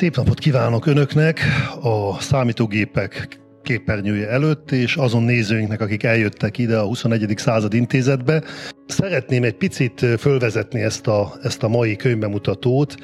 [0.00, 1.40] Szép napot kívánok Önöknek
[1.82, 3.39] a számítógépek
[3.70, 7.32] képernyője előtt, és azon nézőinknek, akik eljöttek ide a 21.
[7.36, 8.42] század intézetbe.
[8.86, 12.94] Szeretném egy picit fölvezetni ezt a, ezt a mai könyvbemutatót.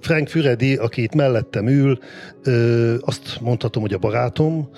[0.00, 1.98] Frank Füredi, aki itt mellettem ül,
[3.00, 4.68] azt mondhatom, hogy a barátom.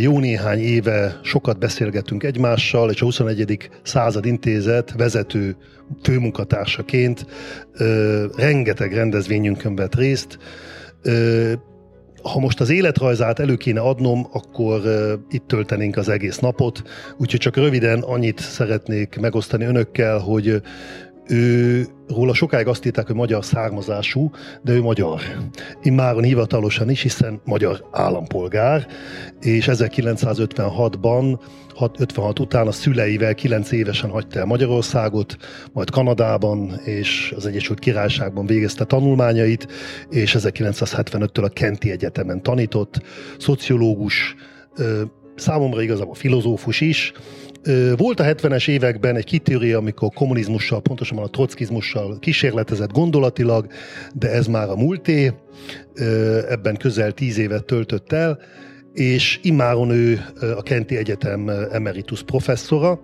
[0.00, 3.68] Jó néhány éve sokat beszélgetünk egymással, és a 21.
[3.82, 5.56] század intézet vezető
[6.02, 7.26] főmunkatársaként
[8.36, 10.38] rengeteg rendezvényünkön vett részt
[12.26, 14.80] ha most az életrajzát elő kéne adnom, akkor
[15.30, 16.82] itt töltenénk az egész napot,
[17.16, 20.62] úgyhogy csak röviden annyit szeretnék megosztani önökkel, hogy
[21.28, 24.30] ő, róla sokáig azt írták, hogy magyar származású,
[24.62, 25.20] de ő magyar.
[25.82, 28.86] Immáron hivatalosan is, hiszen magyar állampolgár,
[29.40, 31.38] és 1956-ban
[31.98, 35.36] 56 után a szüleivel 9 évesen hagyta el Magyarországot,
[35.72, 39.68] majd Kanadában és az Egyesült Királyságban végezte tanulmányait,
[40.10, 43.02] és 1975-től a Kenti Egyetemen tanított,
[43.38, 44.34] szociológus,
[45.36, 47.12] számomra igazából filozófus is,
[47.96, 53.66] volt a 70-es években egy kitérő, amikor kommunizmussal, pontosabban a trockizmussal kísérletezett gondolatilag,
[54.14, 55.32] de ez már a múlté,
[56.48, 58.38] ebben közel tíz évet töltött el,
[58.92, 60.24] és immáron ő
[60.56, 63.00] a Kenti Egyetem emeritus professzora,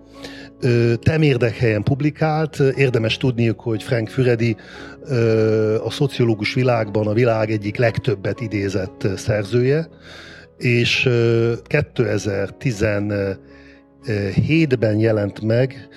[1.03, 4.57] temérdekhelyen publikált, érdemes tudniuk, hogy Frank Füredi
[5.85, 9.89] a szociológus világban a világ egyik legtöbbet idézett szerzője,
[10.59, 11.09] és
[14.07, 15.89] 2017-ben jelent meg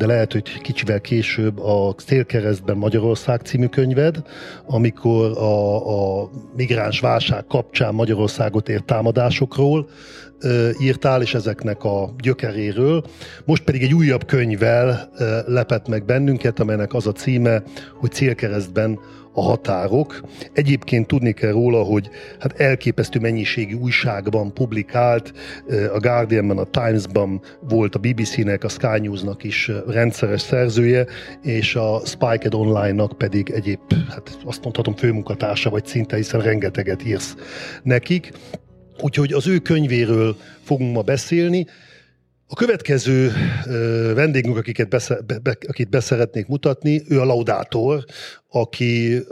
[0.00, 4.22] de lehet, hogy kicsivel később a Szélkeresztben Magyarország című könyved,
[4.66, 9.88] amikor a, a migráns válság kapcsán Magyarországot ért támadásokról
[10.80, 13.04] írtál, és ezeknek a gyökeréről.
[13.44, 15.10] Most pedig egy újabb könyvvel
[15.46, 17.62] lepett meg bennünket, amelynek az a címe,
[17.98, 18.98] hogy Célkeresztben
[19.40, 20.20] a határok.
[20.52, 25.32] Egyébként tudni kell róla, hogy hát elképesztő mennyiségű újságban publikált,
[25.94, 31.06] a Guardianban, a Timesban volt a BBC-nek, a Sky News-nak is rendszeres szerzője,
[31.42, 37.34] és a Spiked Online-nak pedig egyéb, hát azt mondhatom főmunkatársa vagy szinte, hiszen rengeteget írsz
[37.82, 38.32] nekik.
[39.00, 41.66] Úgyhogy az ő könyvéről fogunk ma beszélni.
[42.52, 43.32] A következő
[44.14, 48.04] vendégünk, akiket besze, be, akit beszeretnék mutatni, ő a laudátor,
[48.48, 49.22] aki,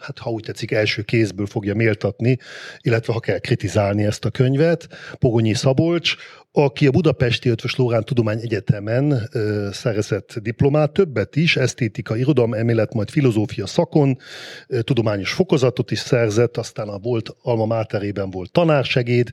[0.00, 2.38] hát ha úgy tetszik, első kézből fogja méltatni,
[2.80, 4.88] illetve ha kell kritizálni ezt a könyvet,
[5.18, 6.14] Pogonyi Szabolcs,
[6.52, 12.94] aki a Budapesti Ötvös Lórán Tudomány Egyetemen ö, szerezett diplomát, többet is, esztétika, irodalom, emélet,
[12.94, 14.18] majd filozófia szakon,
[14.66, 19.30] ö, tudományos fokozatot is szerzett, aztán a volt Alma Máterében volt tanársegéd,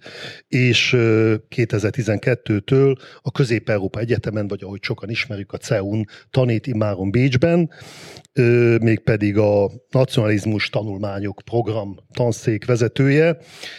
[0.48, 7.70] és ö, 2012-től a Közép-Európa Egyetemen, vagy ahogy sokan ismerjük, a CEUN tanít immáron Bécsben,
[8.82, 13.38] mégpedig a Nacionalizmus Tanulmányok Program tanszék vezetője.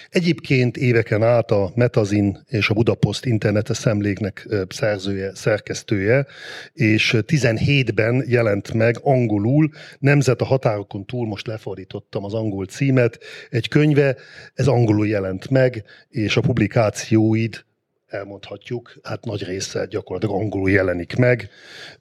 [0.09, 6.27] Egyébként éveken át a Metazin és a Budapost internetes szemléknek szerzője, szerkesztője,
[6.73, 13.19] és 17-ben jelent meg angolul, Nemzet a határokon túl, most lefordítottam az angol címet,
[13.51, 14.17] egy könyve,
[14.55, 17.65] ez angolul jelent meg, és a publikációid
[18.07, 21.49] elmondhatjuk, hát nagy része gyakorlatilag angolul jelenik meg.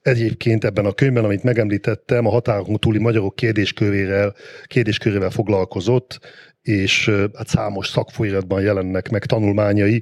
[0.01, 4.35] Egyébként ebben a könyvben, amit megemlítettem, a határokon túli magyarok kérdéskörével,
[4.67, 6.19] kérdéskörével foglalkozott,
[6.61, 10.01] és hát számos szakfolyamatban jelennek meg tanulmányai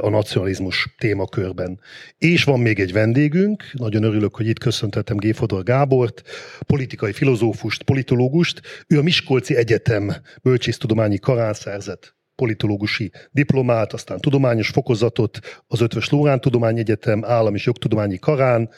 [0.00, 1.80] a nacionalizmus témakörben.
[2.18, 5.34] És van még egy vendégünk, nagyon örülök, hogy itt köszöntetem G.
[5.34, 6.22] Fodor Gábort,
[6.66, 8.60] politikai filozófust, politológust.
[8.86, 10.12] Ő a Miskolci Egyetem
[10.42, 18.18] bölcsésztudományi karán szerzett politológusi diplomát, aztán tudományos fokozatot az Ötvös Lórán Tudományegyetem állam és jogtudományi
[18.18, 18.70] karán,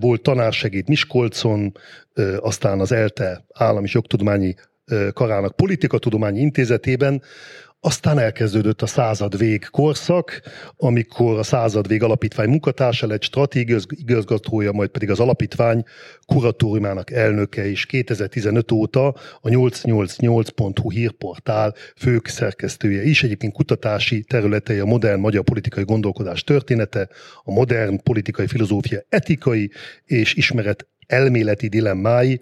[0.00, 1.72] volt tanársegéd Miskolcon,
[2.38, 4.54] aztán az ELTE állam és jogtudományi
[5.12, 7.22] karának politikatudományi intézetében,
[7.86, 10.42] aztán elkezdődött a századvég korszak,
[10.76, 15.82] amikor a századvég alapítvány munkatársa lett, stratégiai igazgatója, majd pedig az alapítvány
[16.26, 19.06] kuratóriumának elnöke is 2015 óta
[19.40, 23.22] a 888.hu hírportál fők szerkesztője is.
[23.22, 27.08] Egyébként kutatási területei a modern magyar politikai gondolkodás története,
[27.42, 29.70] a modern politikai filozófia etikai
[30.04, 32.40] és ismeret elméleti dilemmái,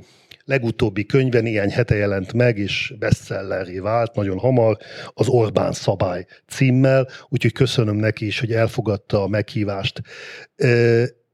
[0.52, 4.76] legutóbbi könyve néhány hete jelent meg, és bestselleré vált nagyon hamar,
[5.14, 10.02] az Orbán szabály címmel, úgyhogy köszönöm neki is, hogy elfogadta a meghívást.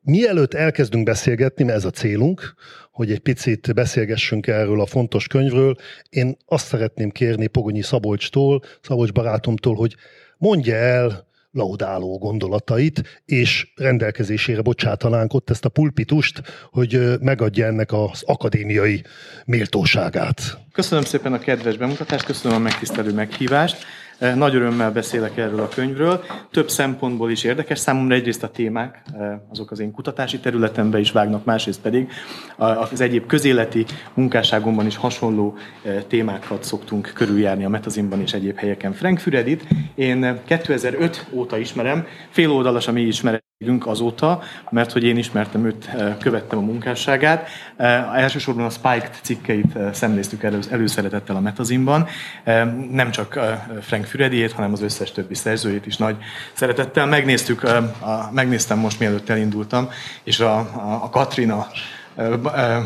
[0.01, 2.55] Mielőtt elkezdünk beszélgetni, mert ez a célunk,
[2.93, 5.75] hogy egy picit beszélgessünk erről a fontos könyvről,
[6.09, 9.97] én azt szeretném kérni Pogonyi Szabolcstól, Szabolcs barátomtól, hogy
[10.37, 11.28] mondja el
[11.59, 19.03] laudáló gondolatait, és rendelkezésére bocsátanánk ott ezt a pulpitust, hogy megadja ennek az akadémiai
[19.45, 20.59] méltóságát.
[20.73, 23.77] Köszönöm szépen a kedves bemutatást, köszönöm a megtisztelő meghívást.
[24.19, 26.25] Eh, nagy örömmel beszélek erről a könyvről.
[26.51, 28.15] Több szempontból is érdekes számomra.
[28.15, 32.11] Egyrészt a témák, eh, azok az én kutatási területembe is vágnak, másrészt pedig
[32.57, 33.85] az egyéb közéleti
[34.15, 38.93] munkásságomban is hasonló eh, témákat szoktunk körüljárni a Metazinban és egyéb helyeken.
[38.93, 43.48] Frank Füredit én 2005 óta ismerem, fél oldalas a mi ismeret
[43.85, 45.91] azóta, mert hogy én ismertem őt,
[46.21, 47.49] követtem a munkásságát.
[48.15, 52.07] Elsősorban a Spiked cikkeit szemléztük elő, előszeretettel a Metazinban.
[52.91, 53.41] Nem csak
[53.81, 56.17] Frank Fürediét, hanem az összes többi szerzőjét is nagy
[56.53, 57.07] szeretettel.
[57.07, 57.63] Megnéztük,
[58.33, 59.89] megnéztem most mielőtt elindultam,
[60.23, 60.59] és a,
[61.03, 61.67] a Katrina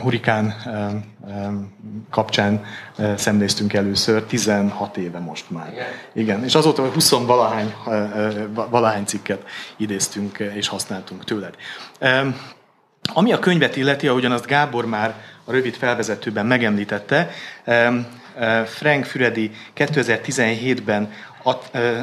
[0.00, 0.55] hurikán
[2.11, 2.64] kapcsán
[3.17, 5.73] szemléztünk először, 16 éve most már.
[5.73, 5.87] Igen.
[6.12, 6.44] Igen.
[6.44, 7.75] És azóta 20 valahány,
[8.70, 9.43] valahány cikket
[9.76, 11.55] idéztünk és használtunk tőled.
[13.12, 15.14] Ami a könyvet illeti, ahogyan azt Gábor már
[15.44, 17.31] a rövid felvezetőben megemlítette,
[18.67, 21.12] Frank Füredi 2017-ben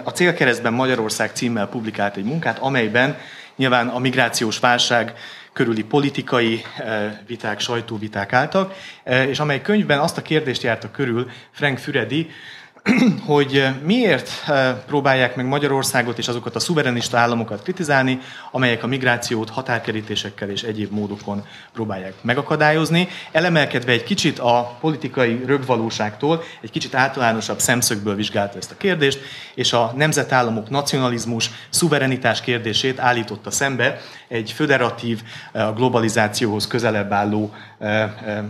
[0.03, 3.17] a Célkeresztben Magyarország címmel publikált egy munkát, amelyben
[3.55, 5.13] nyilván a migrációs válság
[5.59, 6.61] körüli politikai
[7.27, 8.73] viták, sajtóviták álltak,
[9.03, 12.29] és amely könyvben azt a kérdést járta körül Frank Füredi,
[13.25, 18.19] hogy eh, miért eh, próbálják meg Magyarországot és azokat a szuverenista államokat kritizálni,
[18.51, 26.43] amelyek a migrációt határkerítésekkel és egyéb módokon próbálják megakadályozni, elemelkedve egy kicsit a politikai rögvalóságtól,
[26.61, 29.19] egy kicsit általánosabb szemszögből vizsgálta ezt a kérdést,
[29.53, 35.21] és a nemzetállamok nacionalizmus, szuverenitás kérdését állította szembe egy föderatív,
[35.51, 37.53] eh, globalizációhoz közelebb álló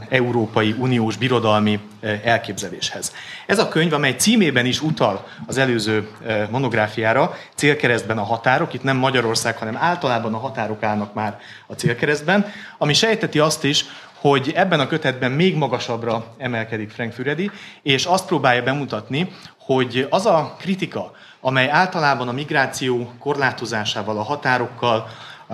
[0.09, 1.79] Európai Uniós birodalmi
[2.23, 3.13] elképzeléshez.
[3.45, 6.09] Ez a könyv, amely címében is utal az előző
[6.49, 12.45] monográfiára, célkeresztben a határok, itt nem Magyarország, hanem általában a határok állnak már a célkeresztben,
[12.77, 18.25] ami sejteti azt is, hogy ebben a kötetben még magasabbra emelkedik Frank Füredi, és azt
[18.25, 21.11] próbálja bemutatni, hogy az a kritika,
[21.41, 25.07] amely általában a migráció korlátozásával, a határokkal,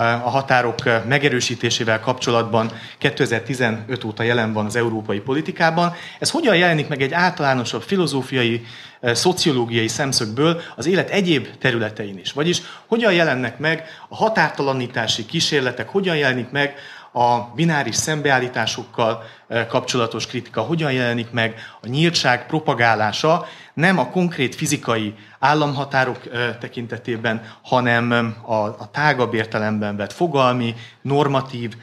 [0.04, 5.94] a határok megerősítésével kapcsolatban 2015 óta jelen van az európai politikában.
[6.20, 8.66] Ez hogyan jelenik meg egy általánosabb filozófiai,
[9.02, 12.32] szociológiai szemszögből az élet egyéb területein is?
[12.32, 16.76] Vagyis hogyan jelennek meg a határtalanítási kísérletek, hogyan jelenik meg
[17.18, 19.24] a bináris szembeállításokkal
[19.68, 26.22] kapcsolatos kritika, hogyan jelenik meg a nyíltság propagálása, nem a konkrét fizikai államhatárok
[26.60, 31.74] tekintetében, hanem a, a tágabb értelemben vett fogalmi, normatív,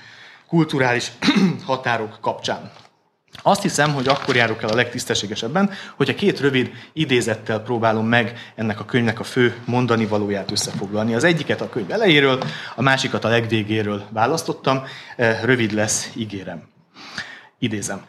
[0.48, 1.12] kulturális
[1.66, 2.70] határok kapcsán.
[3.42, 8.80] Azt hiszem, hogy akkor járok el a legtisztességesebben, hogyha két rövid idézettel próbálom meg ennek
[8.80, 11.14] a könyvnek a fő mondani valóját összefoglalni.
[11.14, 12.42] Az egyiket a könyv elejéről,
[12.76, 14.82] a másikat a legvégéről választottam.
[15.42, 16.62] Rövid lesz, ígérem.
[17.58, 18.06] Idézem.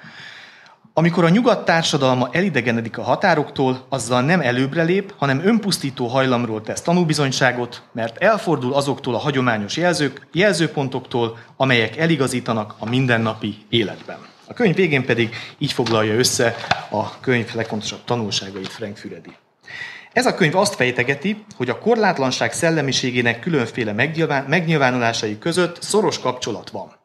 [0.94, 6.82] Amikor a nyugat társadalma elidegenedik a határoktól, azzal nem előbbre lép, hanem önpusztító hajlamról tesz
[6.82, 14.33] tanúbizonyságot, mert elfordul azoktól a hagyományos jelzők, jelzőpontoktól, amelyek eligazítanak a mindennapi életben.
[14.48, 16.56] A könyv végén pedig így foglalja össze
[16.90, 19.36] a könyv legfontosabb tanulságait Frank Füredi.
[20.14, 23.94] Ez a könyv azt fejtegeti, hogy a korlátlanság szellemiségének különféle
[24.48, 26.96] megnyilvánulásai között szoros kapcsolat van.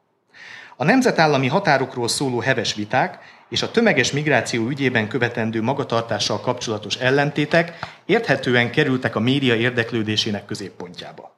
[0.76, 3.18] A nemzetállami határokról szóló heves viták
[3.48, 11.37] és a tömeges migráció ügyében követendő magatartással kapcsolatos ellentétek érthetően kerültek a média érdeklődésének középpontjába.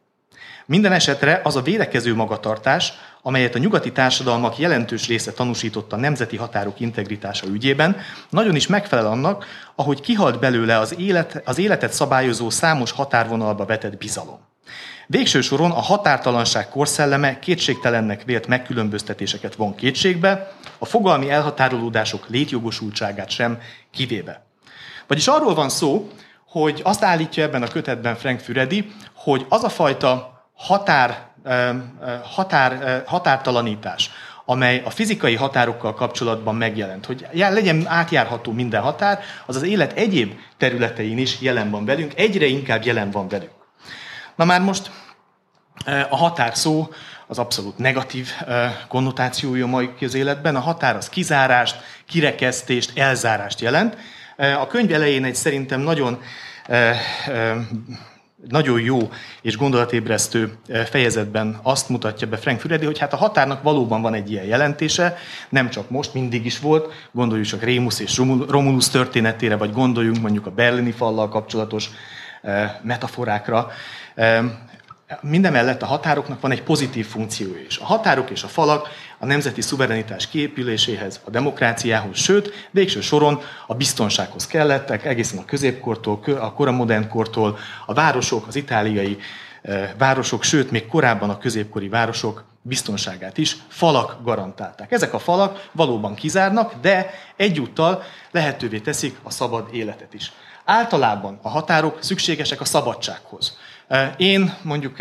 [0.70, 6.36] Minden esetre az a védekező magatartás, amelyet a nyugati társadalmak jelentős része tanúsította a nemzeti
[6.36, 7.96] határok integritása ügyében,
[8.28, 13.96] nagyon is megfelel annak, ahogy kihalt belőle az, élet, az életet szabályozó számos határvonalba vetett
[13.96, 14.38] bizalom.
[15.06, 23.58] Végső soron a határtalanság korszelleme kétségtelennek vélt megkülönböztetéseket von kétségbe, a fogalmi elhatárolódások létjogosultságát sem
[23.90, 24.44] kivéve.
[25.06, 26.10] Vagyis arról van szó,
[26.48, 30.29] hogy azt állítja ebben a kötetben Frank Füredi, hogy az a fajta
[30.60, 31.28] határ,
[32.22, 34.10] határ, határtalanítás,
[34.44, 40.38] amely a fizikai határokkal kapcsolatban megjelent, hogy legyen átjárható minden határ, az az élet egyéb
[40.56, 43.52] területein is jelen van velünk, egyre inkább jelen van velünk.
[44.36, 44.90] Na már most
[46.10, 46.88] a határ szó
[47.26, 48.32] az abszolút negatív
[48.88, 50.56] konnotációja mai közéletben.
[50.56, 51.76] A határ az kizárást,
[52.06, 53.96] kirekesztést, elzárást jelent.
[54.36, 56.22] A könyv elején egy szerintem nagyon
[58.48, 58.98] nagyon jó
[59.42, 60.52] és gondolatébresztő
[60.84, 65.16] fejezetben azt mutatja be Frank Füredi, hogy hát a határnak valóban van egy ilyen jelentése,
[65.48, 68.16] nem csak most, mindig is volt, gondoljunk csak Rémus és
[68.48, 71.90] Romulus történetére, vagy gondoljunk mondjuk a berlini fallal kapcsolatos
[72.82, 73.70] metaforákra.
[75.20, 77.78] Mindemellett a határoknak van egy pozitív funkciója is.
[77.78, 78.88] A határok és a falak
[79.22, 86.20] a nemzeti szuverenitás kiépüléséhez, a demokráciához, sőt, végső soron a biztonsághoz kellettek, egészen a középkortól,
[86.26, 89.18] a koramodern kortól, a városok, az itáliai
[89.62, 94.92] eh, városok, sőt, még korábban a középkori városok biztonságát is falak garantálták.
[94.92, 100.32] Ezek a falak valóban kizárnak, de egyúttal lehetővé teszik a szabad életet is.
[100.64, 103.58] Általában a határok szükségesek a szabadsághoz.
[104.16, 104.96] Én mondjuk,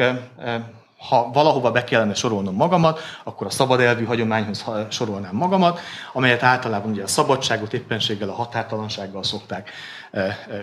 [1.00, 5.79] ha valahova be kellene sorolnom magamat, akkor a szabad elvű hagyományhoz sorolnám magamat,
[6.13, 9.72] amelyet általában ugye a szabadságot éppenséggel, a határtalansággal szokták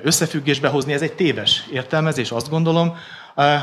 [0.02, 0.92] összefüggésbe hozni.
[0.92, 2.96] Ez egy téves értelmezés, azt gondolom,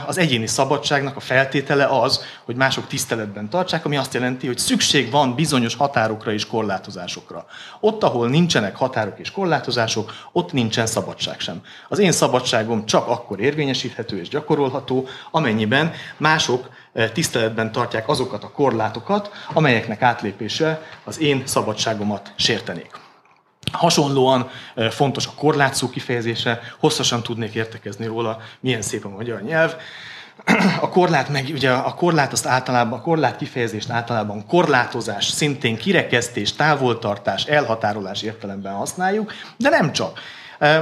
[0.06, 5.12] az egyéni szabadságnak a feltétele az, hogy mások tiszteletben tartsák, ami azt jelenti, hogy szükség
[5.12, 7.46] van bizonyos határokra és korlátozásokra.
[7.80, 11.62] Ott, ahol nincsenek határok és korlátozások, ott nincsen szabadság sem.
[11.90, 16.70] Az én szabadságom csak akkor érvényesíthető és gyakorolható, amennyiben mások
[17.14, 23.03] tiszteletben tartják azokat a korlátokat, amelyeknek átlépése az én szabadságomat sértenék.
[23.74, 24.50] Hasonlóan
[24.90, 29.76] fontos a korlátszó kifejezése, hosszasan tudnék értekezni róla, milyen szép a magyar nyelv.
[30.82, 36.54] A korlát, meg ugye a korlát azt általában, a korlát kifejezést általában korlátozás, szintén kirekesztés,
[36.54, 40.20] távoltartás, elhatárolás értelemben használjuk, de nem csak.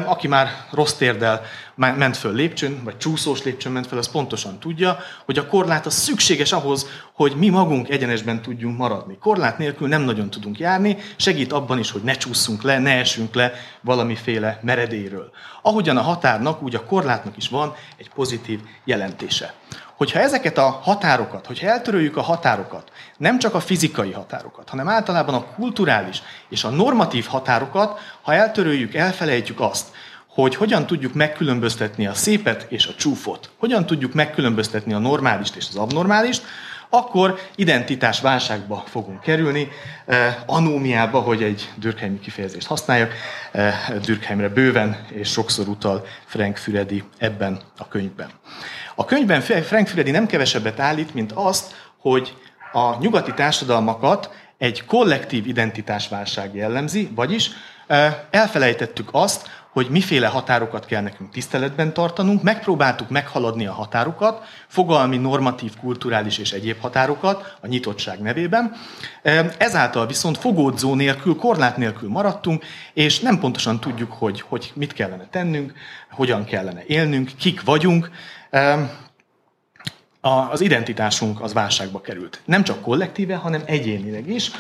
[0.06, 1.42] Aki már rossz térdel
[1.76, 5.94] ment föl lépcsőn, vagy csúszós lépcsőn ment föl, az pontosan tudja, hogy a korlát az
[5.94, 9.18] szükséges ahhoz, hogy mi magunk egyenesben tudjunk maradni.
[9.18, 13.36] Korlát nélkül nem nagyon tudunk járni, segít abban is, hogy ne csúszunk le, ne esünk
[13.36, 15.32] le valamiféle meredéről.
[15.62, 19.54] Ahogyan a határnak, úgy a korlátnak is van egy pozitív jelentése
[20.02, 25.36] hogyha ezeket a határokat, hogyha eltöröljük a határokat, nem csak a fizikai határokat, hanem általában
[25.36, 29.88] a kulturális és a normatív határokat, ha eltöröljük, elfelejtjük azt,
[30.28, 35.66] hogy hogyan tudjuk megkülönböztetni a szépet és a csúfot, hogyan tudjuk megkülönböztetni a normálist és
[35.70, 36.44] az abnormálist,
[36.94, 39.68] akkor identitás válságba fogunk kerülni,
[40.06, 43.14] eh, anómiába, hogy egy Dürkheimi kifejezést használjak,
[43.52, 48.30] eh, Dürkheimre bőven és sokszor utal Frank Füredi ebben a könyvben.
[48.96, 52.34] A könyvben Frank Füredi nem kevesebbet állít, mint azt, hogy
[52.72, 57.52] a nyugati társadalmakat egy kollektív identitásválság jellemzi, vagyis
[58.30, 65.78] elfelejtettük azt, hogy miféle határokat kell nekünk tiszteletben tartanunk, megpróbáltuk meghaladni a határokat, fogalmi, normatív,
[65.80, 68.76] kulturális és egyéb határokat a nyitottság nevében.
[69.58, 72.64] Ezáltal viszont fogódzó nélkül, korlát nélkül maradtunk,
[72.94, 75.74] és nem pontosan tudjuk, hogy, hogy mit kellene tennünk,
[76.12, 78.12] hogyan kellene élnünk, kik vagyunk,
[80.22, 82.42] az identitásunk az válságba került.
[82.46, 84.52] Nem csak kollektíve, hanem egyénileg is.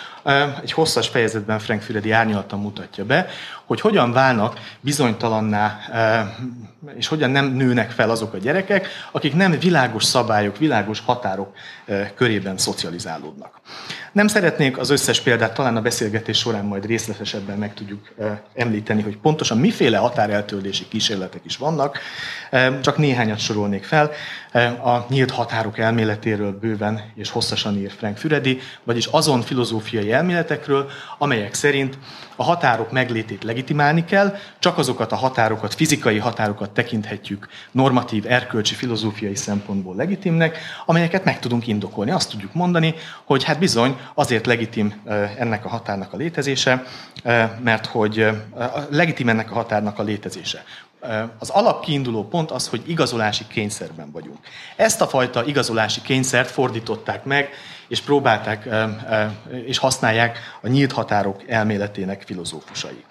[0.61, 3.27] Egy hosszas fejezetben Frank Füredi árnyaltan mutatja be,
[3.71, 5.79] hogy hogyan válnak bizonytalanná,
[6.97, 11.55] és hogyan nem nőnek fel azok a gyerekek, akik nem világos szabályok, világos határok
[12.15, 13.59] körében szocializálódnak.
[14.11, 18.13] Nem szeretnék az összes példát, talán a beszélgetés során majd részletesebben meg tudjuk
[18.53, 21.99] említeni, hogy pontosan miféle határeltörlési kísérletek is vannak,
[22.81, 24.11] csak néhányat sorolnék fel.
[24.83, 31.53] A nyílt határok elméletéről bőven és hosszasan ír Frank Füredi, vagyis azon filozófiai elméletekről, amelyek
[31.53, 31.97] szerint
[32.35, 39.35] a határok meglétét legitimálni kell, csak azokat a határokat, fizikai határokat tekinthetjük normatív, erkölcsi, filozófiai
[39.35, 42.11] szempontból legitimnek, amelyeket meg tudunk indokolni.
[42.11, 45.01] Azt tudjuk mondani, hogy hát bizony azért legitim
[45.37, 46.83] ennek a határnak a létezése,
[47.59, 48.27] mert hogy
[48.89, 50.63] legitim ennek a határnak a létezése.
[51.39, 54.37] Az alapkiinduló pont az, hogy igazolási kényszerben vagyunk.
[54.75, 57.49] Ezt a fajta igazolási kényszert fordították meg,
[57.87, 58.69] és próbálták
[59.65, 63.03] és használják a nyílt határok elméletének filozófusai.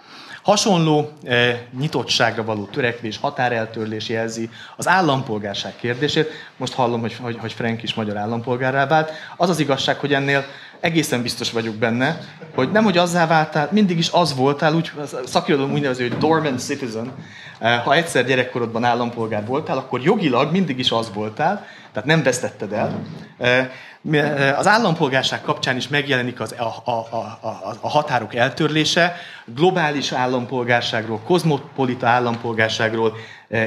[0.43, 6.31] Hasonló e, nyitottságra való törekvés, határeltörlés jelzi az állampolgárság kérdését.
[6.57, 9.11] Most hallom, hogy, hogy, hogy Frank is magyar állampolgárrá vált.
[9.37, 10.45] Az az igazság, hogy ennél
[10.81, 12.21] egészen biztos vagyok benne,
[12.55, 14.93] hogy nem, hogy azzá váltál, mindig is az voltál, úgy
[15.27, 17.13] szakirodalom úgy nevezi, hogy dormant citizen.
[17.85, 23.03] Ha egyszer gyerekkorodban állampolgár voltál, akkor jogilag mindig is az voltál, tehát nem vesztetted el.
[24.57, 32.07] Az állampolgárság kapcsán is megjelenik az, a, a, a, a határok eltörlése, globális állampolgárságról, kozmopolita
[32.07, 33.17] állampolgárságról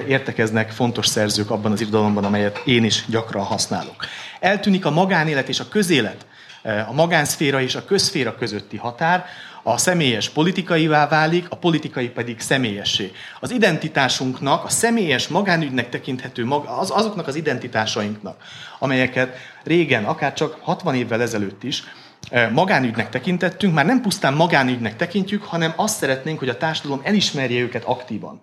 [0.07, 3.95] értekeznek fontos szerzők abban az irodalomban, amelyet én is gyakran használok.
[4.39, 6.25] Eltűnik a magánélet és a közélet,
[6.63, 9.25] a magánszféra és a közszféra közötti határ,
[9.63, 13.11] a személyes politikaivá válik, a politikai pedig személyessé.
[13.39, 16.47] Az identitásunknak, a személyes magánügynek tekinthető,
[16.79, 18.43] az, azoknak az identitásainknak,
[18.79, 21.83] amelyeket régen, akár csak 60 évvel ezelőtt is,
[22.29, 27.61] e, magánügynek tekintettünk, már nem pusztán magánügynek tekintjük, hanem azt szeretnénk, hogy a társadalom elismerje
[27.61, 28.41] őket aktívan.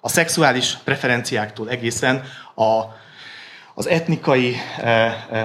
[0.00, 2.22] A szexuális preferenciáktól egészen
[2.54, 2.82] a
[3.78, 4.56] az etnikai,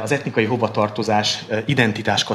[0.01, 2.25] az etnikai hovatartozás identitás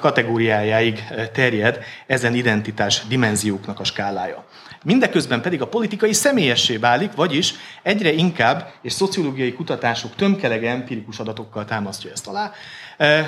[0.00, 4.44] kategóriájáig terjed ezen identitás dimenzióknak a skálája.
[4.84, 11.64] Mindeközben pedig a politikai személyessé válik, vagyis egyre inkább, és szociológiai kutatások tömkelege empirikus adatokkal
[11.64, 12.52] támasztja ezt alá,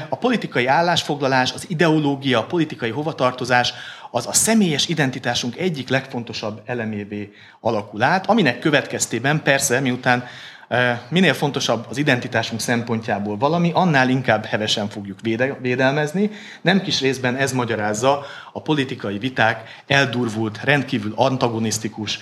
[0.08, 3.72] a politikai állásfoglalás, az ideológia, a politikai hovatartozás
[4.10, 10.24] az a személyes identitásunk egyik legfontosabb elemévé alakul át, aminek következtében persze, miután
[11.08, 15.18] minél fontosabb az identitásunk szempontjából valami, annál inkább hevesen fogjuk
[15.60, 16.30] védelmezni.
[16.60, 22.18] Nem kis részben ez magyarázza a politikai viták eldurvult, rendkívül antagonisztikus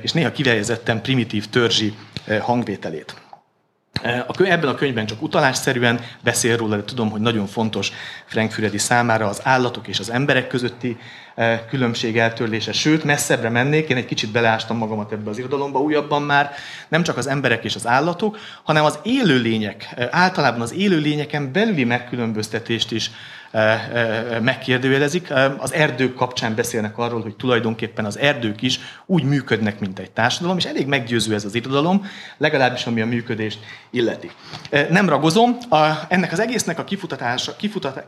[0.00, 1.94] és néha kifejezetten primitív törzsi
[2.40, 3.14] hangvételét.
[4.38, 7.92] Ebben a könyvben csak utalásszerűen beszél róla, de tudom, hogy nagyon fontos
[8.26, 10.96] Frank Füredi számára az állatok és az emberek közötti
[11.68, 12.72] különbség eltörlése.
[12.72, 16.50] Sőt, messzebbre mennék, én egy kicsit beleástam magamat ebbe az irodalomba újabban már,
[16.88, 22.92] nem csak az emberek és az állatok, hanem az élőlények, általában az élőlényeken belüli megkülönböztetést
[22.92, 23.10] is
[24.40, 25.32] megkérdőjelezik.
[25.58, 30.56] Az erdők kapcsán beszélnek arról, hogy tulajdonképpen az erdők is úgy működnek, mint egy társadalom,
[30.56, 33.58] és elég meggyőző ez az irodalom, legalábbis ami a működést
[33.90, 34.30] illeti.
[34.90, 35.56] Nem ragozom,
[36.08, 37.56] ennek az egésznek a kifutása,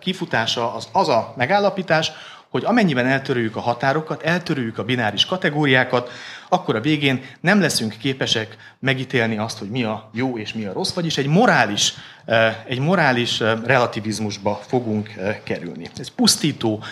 [0.00, 2.12] kifutása az, az a megállapítás,
[2.50, 6.10] hogy amennyiben eltörőjük a határokat, eltörőjük a bináris kategóriákat,
[6.50, 10.72] akkor a végén nem leszünk képesek megítélni azt, hogy mi a jó és mi a
[10.72, 15.90] rossz, vagyis egy morális, eh, egy morális eh, relativizmusba fogunk eh, kerülni.
[15.96, 16.82] Ez pusztító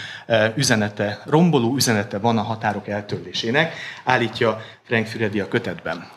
[0.57, 3.75] üzenete, romboló üzenete van a határok eltörlésének,
[4.05, 6.09] állítja Frank Füredi a kötetben.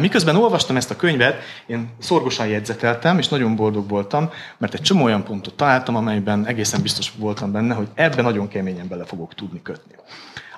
[0.00, 5.04] Miközben olvastam ezt a könyvet, én szorgosan jegyzeteltem, és nagyon boldog voltam, mert egy csomó
[5.04, 9.62] olyan pontot találtam, amelyben egészen biztos voltam benne, hogy ebben nagyon keményen bele fogok tudni
[9.62, 9.94] kötni.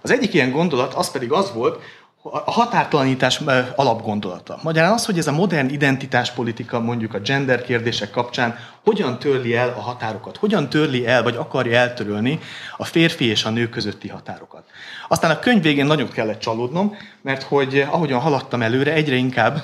[0.02, 1.82] Az egyik ilyen gondolat az pedig az volt,
[2.22, 3.40] a határtalanítás
[3.76, 4.58] alapgondolata.
[4.62, 9.68] Magyarán az, hogy ez a modern identitáspolitika mondjuk a gender kérdések kapcsán hogyan törli el
[9.68, 12.38] a határokat, hogyan törli el, vagy akarja eltörölni
[12.76, 14.64] a férfi és a nő közötti határokat.
[15.08, 19.62] Aztán a könyv végén nagyon kellett csalódnom, mert hogy ahogyan haladtam előre, egyre inkább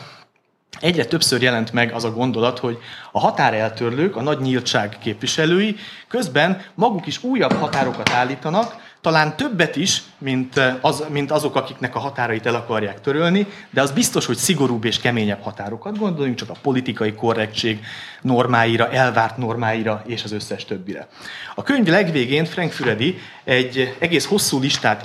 [0.80, 2.78] Egyre többször jelent meg az a gondolat, hogy
[3.12, 5.76] a határeltörlők, a nagy nyíltság képviselői
[6.08, 11.98] közben maguk is újabb határokat állítanak, talán többet is, mint, az, mint azok, akiknek a
[11.98, 15.98] határait el akarják törölni, de az biztos, hogy szigorúbb és keményebb határokat.
[15.98, 17.84] Gondoljunk csak a politikai korrektség
[18.22, 21.08] normáira, elvárt normáira és az összes többire.
[21.54, 25.04] A könyv legvégén Frank Füredi egy egész hosszú listát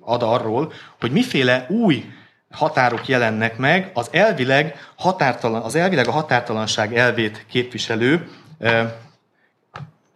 [0.00, 2.04] ad arról, hogy miféle új
[2.50, 8.28] határok jelennek meg az elvileg, határtalan, az elvileg a határtalanság elvét képviselő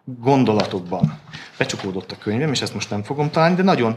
[0.06, 1.18] gondolatokban.
[1.58, 3.96] Becsukódott a könyvem, és ezt most nem fogom találni, de nagyon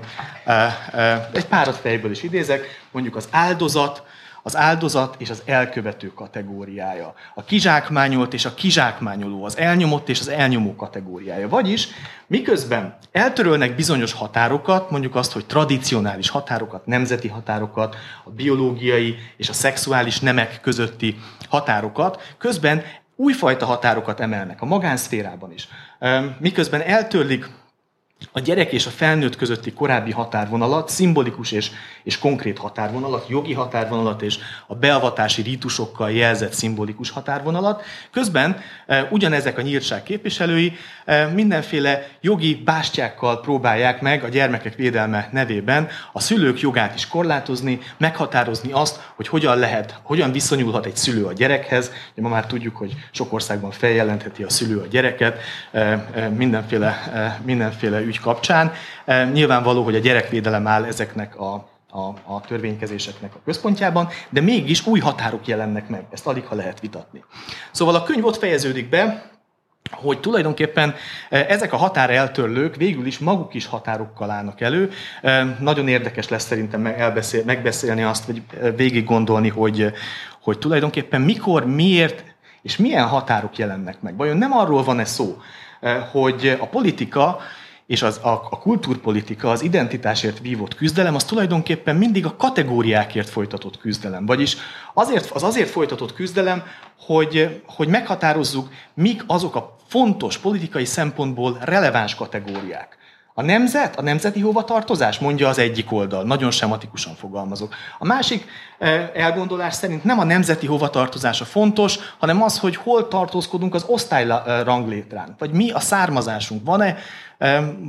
[1.33, 4.03] egy párat fejből is idézek, mondjuk az áldozat,
[4.43, 7.13] az áldozat és az elkövető kategóriája.
[7.35, 11.49] A kizsákmányolt és a kizsákmányoló, az elnyomott és az elnyomó kategóriája.
[11.49, 11.87] Vagyis
[12.27, 19.53] miközben eltörölnek bizonyos határokat, mondjuk azt, hogy tradicionális határokat, nemzeti határokat, a biológiai és a
[19.53, 21.19] szexuális nemek közötti
[21.49, 22.83] határokat, közben
[23.15, 25.67] újfajta határokat emelnek a magánszférában is.
[26.39, 27.45] Miközben eltörlik
[28.31, 31.71] a gyerek és a felnőtt közötti korábbi határvonalat, szimbolikus és,
[32.03, 37.83] és konkrét határvonalat, jogi határvonalat és a beavatási rítusokkal jelzett szimbolikus határvonalat.
[38.11, 40.73] Közben e, ugyanezek a nyíltság képviselői
[41.05, 47.79] e, mindenféle jogi bástyákkal próbálják meg a gyermekek védelme nevében a szülők jogát is korlátozni,
[47.97, 51.91] meghatározni azt, hogy hogyan lehet, hogyan viszonyulhat egy szülő a gyerekhez.
[52.15, 55.39] Ma már tudjuk, hogy sok országban feljelentheti a szülő a gyereket,
[55.71, 58.71] e, mindenféle, mindenféle ügy kapcsán.
[59.05, 61.53] E, nyilvánvaló, hogy a gyerekvédelem áll ezeknek a,
[61.89, 66.03] a, a törvénykezéseknek a központjában, de mégis új határok jelennek meg.
[66.11, 67.23] Ezt alig ha lehet vitatni.
[67.71, 69.31] Szóval a könyv ott fejeződik be,
[69.91, 70.95] hogy tulajdonképpen
[71.29, 74.91] e, ezek a határeltörlők végül is maguk is határokkal állnak elő.
[75.21, 78.41] E, nagyon érdekes lesz szerintem elbeszél, megbeszélni azt, vagy
[78.75, 79.93] végig gondolni, hogy,
[80.41, 82.23] hogy tulajdonképpen mikor, miért
[82.61, 84.17] és milyen határok jelennek meg.
[84.17, 85.37] Vajon nem arról van-e szó,
[86.11, 87.39] hogy a politika
[87.89, 93.77] és az, a, a kultúrpolitika, az identitásért vívott küzdelem, az tulajdonképpen mindig a kategóriákért folytatott
[93.77, 94.25] küzdelem.
[94.25, 94.57] Vagyis
[94.93, 96.63] azért, az azért folytatott küzdelem,
[96.99, 102.97] hogy, hogy meghatározzuk, mik azok a fontos politikai szempontból releváns kategóriák.
[103.33, 107.75] A nemzet, a nemzeti hovatartozás, mondja az egyik oldal, nagyon sematikusan fogalmazok.
[107.99, 108.45] A másik
[108.77, 113.83] eh, elgondolás szerint nem a nemzeti hovatartozás a fontos, hanem az, hogy hol tartózkodunk az
[113.87, 116.65] osztályranglétrán, vagy mi a származásunk.
[116.65, 116.97] Van-e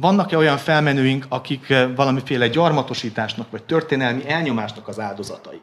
[0.00, 5.60] vannak-e olyan felmenőink, akik eh, valamiféle gyarmatosításnak vagy történelmi elnyomásnak az áldozatai?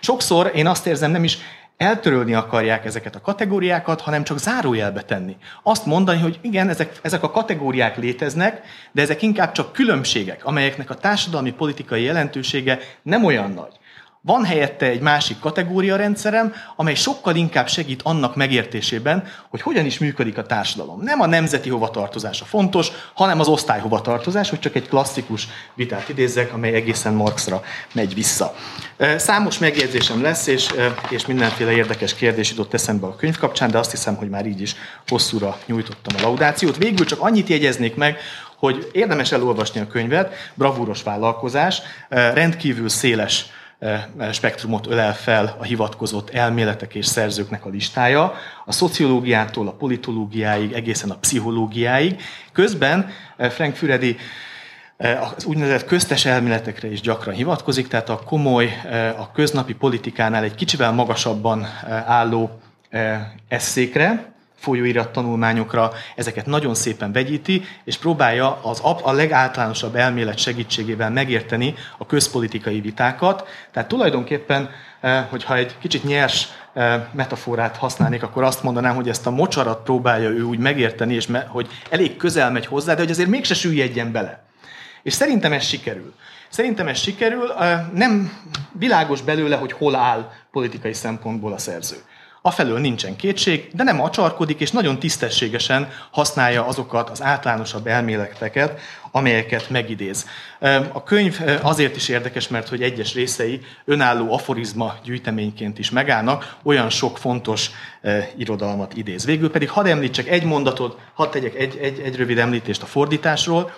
[0.00, 1.38] Sokszor én azt érzem, nem is
[1.76, 5.36] eltörölni akarják ezeket a kategóriákat, hanem csak zárójelbe tenni.
[5.62, 10.90] Azt mondani, hogy igen, ezek, ezek a kategóriák léteznek, de ezek inkább csak különbségek, amelyeknek
[10.90, 13.79] a társadalmi politikai jelentősége nem olyan nagy.
[14.22, 20.38] Van helyette egy másik kategóriarendszerem, amely sokkal inkább segít annak megértésében, hogy hogyan is működik
[20.38, 21.02] a társadalom.
[21.02, 26.52] Nem a nemzeti hovatartozása fontos, hanem az osztály hovatartozás, hogy csak egy klasszikus vitát idézzek,
[26.52, 28.54] amely egészen Marxra megy vissza.
[29.16, 30.74] Számos megjegyzésem lesz, és,
[31.08, 34.60] és mindenféle érdekes kérdés jutott eszembe a könyv kapcsán, de azt hiszem, hogy már így
[34.60, 34.74] is
[35.08, 36.76] hosszúra nyújtottam a laudációt.
[36.76, 38.18] Végül csak annyit jegyeznék meg,
[38.56, 43.46] hogy érdemes elolvasni a könyvet, bravúros vállalkozás, rendkívül széles
[44.32, 51.10] spektrumot ölel fel a hivatkozott elméletek és szerzőknek a listája, a szociológiától a politológiáig, egészen
[51.10, 52.22] a pszichológiáig.
[52.52, 54.16] Közben Frank Füredi
[55.36, 58.80] az úgynevezett köztes elméletekre is gyakran hivatkozik, tehát a komoly,
[59.16, 61.66] a köznapi politikánál egy kicsivel magasabban
[62.06, 62.60] álló
[63.48, 71.74] eszékre, folyóirat tanulmányokra, ezeket nagyon szépen vegyíti, és próbálja az a legáltalánosabb elmélet segítségével megérteni
[71.98, 73.48] a közpolitikai vitákat.
[73.72, 74.70] Tehát tulajdonképpen,
[75.00, 79.82] eh, hogyha egy kicsit nyers eh, metaforát használnék, akkor azt mondanám, hogy ezt a mocsarat
[79.82, 83.54] próbálja ő úgy megérteni, és me, hogy elég közel megy hozzá, de hogy azért mégse
[83.54, 84.44] süllyedjen bele.
[85.02, 86.14] És szerintem ez sikerül.
[86.48, 88.32] Szerintem ez sikerül, eh, nem
[88.72, 91.96] világos belőle, hogy hol áll politikai szempontból a szerző.
[92.42, 99.70] Afelől nincsen kétség, de nem acsarkodik, és nagyon tisztességesen használja azokat az általánosabb elméleteket, amelyeket
[99.70, 100.26] megidéz.
[100.92, 106.90] A könyv azért is érdekes, mert hogy egyes részei önálló aforizma gyűjteményként is megállnak, olyan
[106.90, 107.70] sok fontos
[108.36, 109.24] irodalmat idéz.
[109.24, 113.72] Végül pedig hadd említsek egy mondatot, hadd tegyek egy, egy, egy rövid említést a fordításról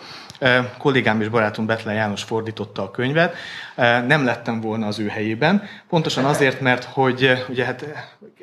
[0.78, 3.36] kollégám és barátom Betlen János fordította a könyvet,
[4.06, 7.84] nem lettem volna az ő helyében, pontosan azért, mert hogy ugye hát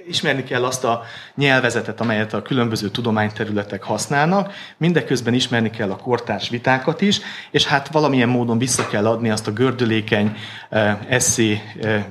[0.07, 1.03] ismerni kell azt a
[1.35, 7.19] nyelvezetet, amelyet a különböző tudományterületek használnak, mindeközben ismerni kell a kortárs vitákat is,
[7.51, 10.35] és hát valamilyen módon vissza kell adni azt a gördülékeny
[11.07, 11.62] eszé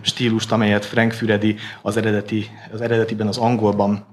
[0.01, 4.07] stílust, amelyet Frank Füredi az, eredeti, az eredetiben az angolban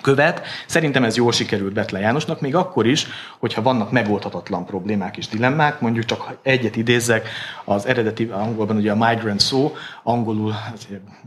[0.00, 0.42] követ.
[0.66, 3.06] Szerintem ez jól sikerült Betlen Jánosnak, még akkor is,
[3.38, 7.28] hogyha vannak megoldhatatlan problémák és dilemmák, mondjuk csak egyet idézzek,
[7.64, 10.54] az eredeti angolban ugye a migrant szó, angolul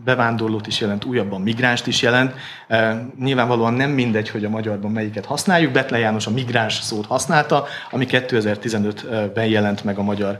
[0.04, 2.34] bevándorlót is jelent, újabban migránst is jelent.
[2.68, 5.72] E, nyilvánvalóan nem mindegy, hogy a magyarban melyiket használjuk.
[5.72, 10.38] Betlen János a migráns szót használta, ami 2015-ben jelent meg a magyar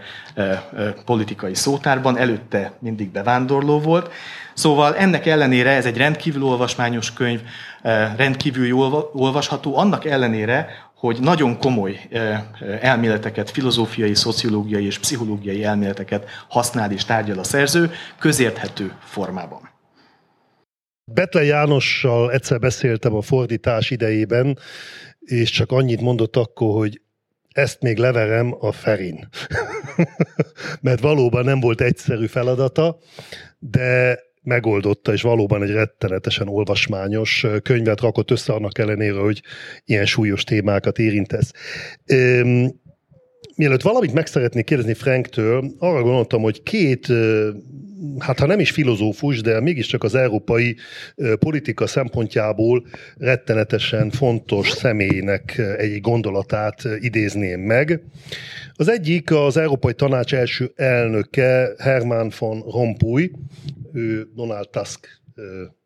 [1.06, 4.12] politikai szótárban, előtte mindig bevándorló volt.
[4.56, 7.42] Szóval ennek ellenére ez egy rendkívül olvasmányos könyv,
[7.82, 10.68] eh, rendkívül jól olvasható, annak ellenére,
[11.06, 12.44] hogy nagyon komoly eh,
[12.82, 19.70] elméleteket, filozófiai, szociológiai és pszichológiai elméleteket használ és tárgyal a szerző, közérthető formában.
[21.12, 24.60] Betlen Jánossal egyszer beszéltem a fordítás idejében,
[25.20, 27.02] és csak annyit mondott akkor, hogy
[27.50, 29.30] ezt még leverem a Ferin.
[30.82, 32.98] Mert valóban nem volt egyszerű feladata,
[33.60, 39.42] de megoldotta, és valóban egy rettenetesen olvasmányos könyvet rakott össze, annak ellenére, hogy
[39.86, 41.52] ilyen súlyos témákat érintesz.
[43.56, 47.08] Mielőtt valamit meg szeretnék kérdezni Franktől, arra gondoltam, hogy két,
[48.20, 50.76] hát ha nem is filozófus, de mégiscsak az európai
[51.40, 52.86] politika szempontjából
[53.18, 58.02] rettenetesen fontos személynek egy gondolatát idézném meg.
[58.74, 63.32] Az egyik az Európai Tanács első elnöke Herman von Rompuy,
[63.94, 65.22] ő Donald Tusk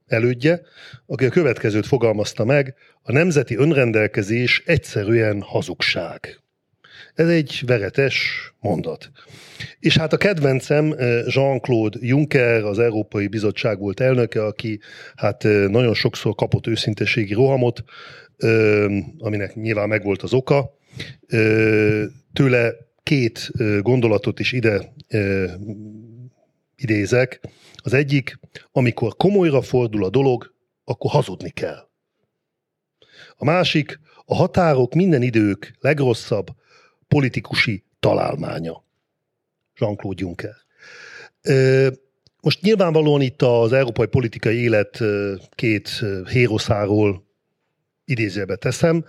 [0.08, 0.62] elődje,
[1.06, 6.40] aki a következőt fogalmazta meg, a nemzeti önrendelkezés egyszerűen hazugság.
[7.20, 9.12] Ez egy veretes mondat.
[9.80, 10.96] És hát a kedvencem
[11.28, 14.80] Jean-Claude Juncker, az Európai Bizottság volt elnöke, aki
[15.16, 17.84] hát nagyon sokszor kapott őszinteségi rohamot,
[19.18, 20.78] aminek nyilván megvolt az oka.
[22.34, 23.52] Tőle két
[23.82, 24.94] gondolatot is ide
[26.76, 27.40] idézek.
[27.76, 28.40] Az egyik,
[28.72, 30.54] amikor komolyra fordul a dolog,
[30.84, 31.90] akkor hazudni kell.
[33.36, 36.58] A másik, a határok minden idők legrosszabb
[37.10, 38.84] politikusi találmánya.
[39.78, 40.56] Jean-Claude Juncker.
[42.42, 45.00] Most nyilvánvalóan itt az európai politikai élet
[45.50, 47.28] két héroszáról
[48.06, 49.06] idézőbe teszem,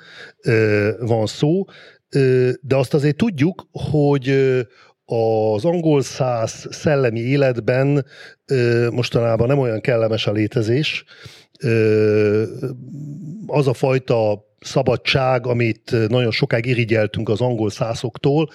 [0.98, 1.64] van szó,
[2.60, 4.28] de azt azért tudjuk, hogy
[5.04, 8.06] az angol száz szellemi életben
[8.90, 11.04] mostanában nem olyan kellemes a létezés.
[13.46, 18.50] Az a fajta szabadság, amit nagyon sokáig irigyeltünk az angol szászoktól,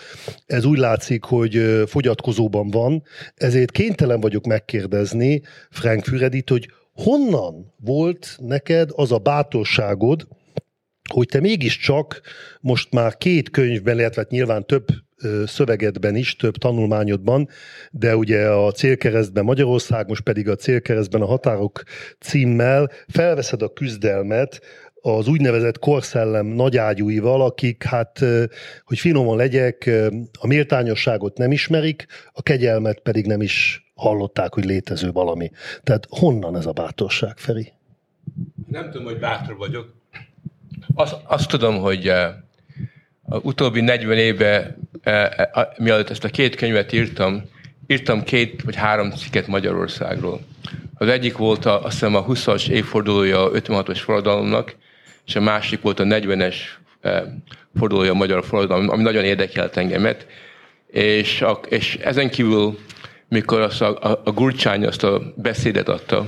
[0.45, 3.03] ez úgy látszik, hogy fogyatkozóban van,
[3.35, 10.27] ezért kénytelen vagyok megkérdezni Frank Füredit, hogy honnan volt neked az a bátorságod,
[11.13, 12.21] hogy te mégiscsak
[12.61, 14.85] most már két könyvben, illetve hát nyilván több
[15.45, 17.49] szövegedben is, több tanulmányodban,
[17.91, 21.83] de ugye a célkeresztben Magyarország, most pedig a célkeresztben a határok
[22.19, 24.61] címmel felveszed a küzdelmet
[25.07, 28.19] az úgynevezett korszellem nagyágyúival, akik hát,
[28.85, 29.89] hogy finoman legyek,
[30.39, 35.51] a méltányosságot nem ismerik, a kegyelmet pedig nem is hallották, hogy létező valami.
[35.83, 37.71] Tehát honnan ez a bátorság, Feri?
[38.67, 39.93] Nem tudom, hogy bátor vagyok.
[40.95, 44.75] Azt, azt tudom, hogy a utóbbi 40 évben,
[45.77, 47.43] mielőtt ezt a két könyvet írtam,
[47.87, 50.39] írtam két vagy három cikket Magyarországról.
[50.93, 54.75] Az egyik volt a, azt hiszem a 20-as évfordulója a 56-os forradalomnak,
[55.25, 56.55] és a másik volt a 40-es
[57.77, 60.27] fordulója a magyar forradalom, ami nagyon érdekelt engemet.
[60.87, 62.77] És, a, és ezen kívül,
[63.29, 66.25] mikor azt a, a, a Gurcsány azt a beszédet adta,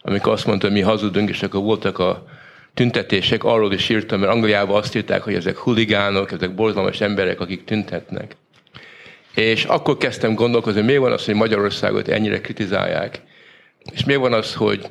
[0.00, 2.26] amikor azt mondta, hogy mi hazudunk, és akkor voltak a
[2.74, 7.64] tüntetések, arról is írtam, mert Angliában azt írták, hogy ezek huligánok, ezek borzalmas emberek, akik
[7.64, 8.36] tüntetnek.
[9.34, 13.20] És akkor kezdtem gondolkozni, miért van az, hogy Magyarországot ennyire kritizálják,
[13.92, 14.86] és miért van az, hogy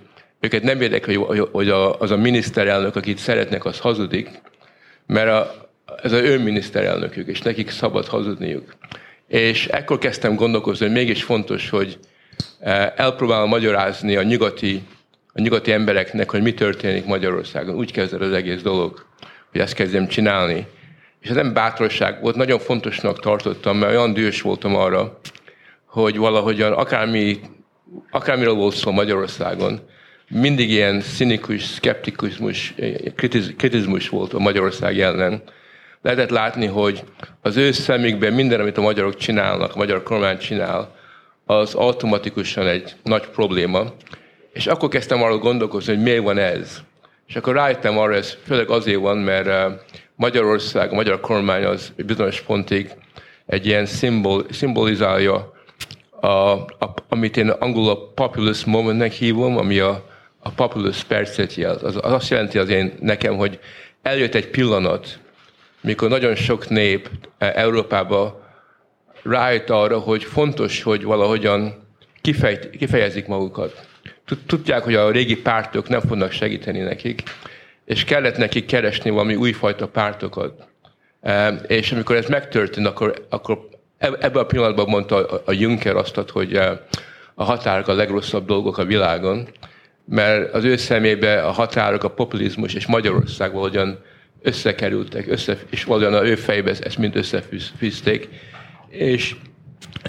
[0.45, 1.15] őket nem érdekel,
[1.51, 4.29] hogy, az a miniszterelnök, akit szeretnek, az hazudik,
[5.07, 5.69] mert a,
[6.03, 8.75] ez az ő miniszterelnökük, és nekik szabad hazudniuk.
[9.27, 11.99] És ekkor kezdtem gondolkozni, hogy mégis fontos, hogy
[12.59, 14.83] eh, elpróbálom magyarázni a nyugati
[15.37, 17.75] a nyugati embereknek, hogy mi történik Magyarországon.
[17.75, 19.05] Úgy kezdett az egész dolog,
[19.51, 20.67] hogy ezt kezdjem csinálni.
[21.21, 25.19] És ez nem bátorság volt, nagyon fontosnak tartottam, mert olyan dühös voltam arra,
[25.85, 27.39] hogy valahogyan akármi,
[28.11, 29.79] akármiről volt szó Magyarországon,
[30.29, 32.73] mindig ilyen szinikus, szkeptikus
[33.15, 35.41] kritiz, kritizmus volt a Magyarország ellen.
[36.01, 37.03] Lehetett látni, hogy
[37.41, 40.95] az ő szemükben minden, amit a magyarok csinálnak, a magyar kormány csinál,
[41.45, 43.93] az automatikusan egy nagy probléma,
[44.53, 46.77] és akkor kezdtem arról gondolkozni, hogy miért van ez.
[47.27, 49.73] És akkor rájöttem arra, ez főleg azért van, mert eh,
[50.15, 52.89] Magyarország, a magyar kormány az bizonyos pontig
[53.45, 55.53] egy ilyen szimbol, szimbolizálja,
[56.19, 60.14] a, a, amit én angolul a populist momentnek hívom, ami a,
[60.45, 61.81] a populist percet jelent.
[61.81, 63.59] Az, az azt jelenti az én nekem, hogy
[64.01, 65.19] eljött egy pillanat,
[65.81, 68.43] mikor nagyon sok nép eh, Európába
[69.23, 71.87] rájött arra, hogy fontos, hogy valahogyan
[72.21, 73.85] kifejt, kifejezik magukat
[74.45, 77.23] tudják, hogy a régi pártok nem fognak segíteni nekik,
[77.85, 80.67] és kellett nekik keresni valami újfajta pártokat.
[81.67, 86.55] És amikor ez megtörtént, akkor, akkor ebben a pillanatban mondta a Juncker azt, hogy
[87.33, 89.47] a határok a legrosszabb dolgok a világon,
[90.05, 93.99] mert az ő szemébe a határok, a populizmus és Magyarország valahogyan
[94.41, 98.29] összekerültek, össze, és valahogyan a ő fejbe ezt mind összefűzték.
[98.89, 99.35] És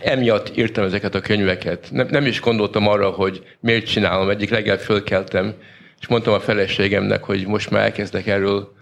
[0.03, 1.89] emiatt írtam ezeket a könyveket.
[1.91, 4.29] Nem, nem is gondoltam arra, hogy miért csinálom.
[4.29, 5.55] Egyik reggel fölkeltem,
[6.01, 8.75] és mondtam a feleségemnek, hogy most már elkezdek erről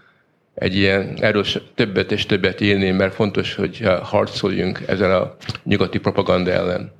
[0.55, 6.51] egy ilyen, erről többet és többet írni, mert fontos, hogy harcoljunk ezen a nyugati propaganda
[6.51, 6.91] ellen.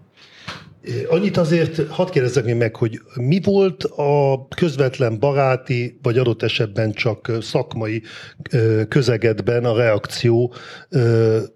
[1.08, 7.32] Annyit azért hadd kérdezzek meg, hogy mi volt a közvetlen baráti, vagy adott esetben csak
[7.42, 8.04] szakmai
[8.90, 10.54] közegedben a reakció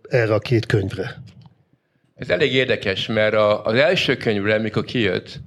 [0.09, 1.23] erre a két könyvre?
[2.15, 5.39] Ez elég érdekes, mert a, az első könyvre, mikor kijött,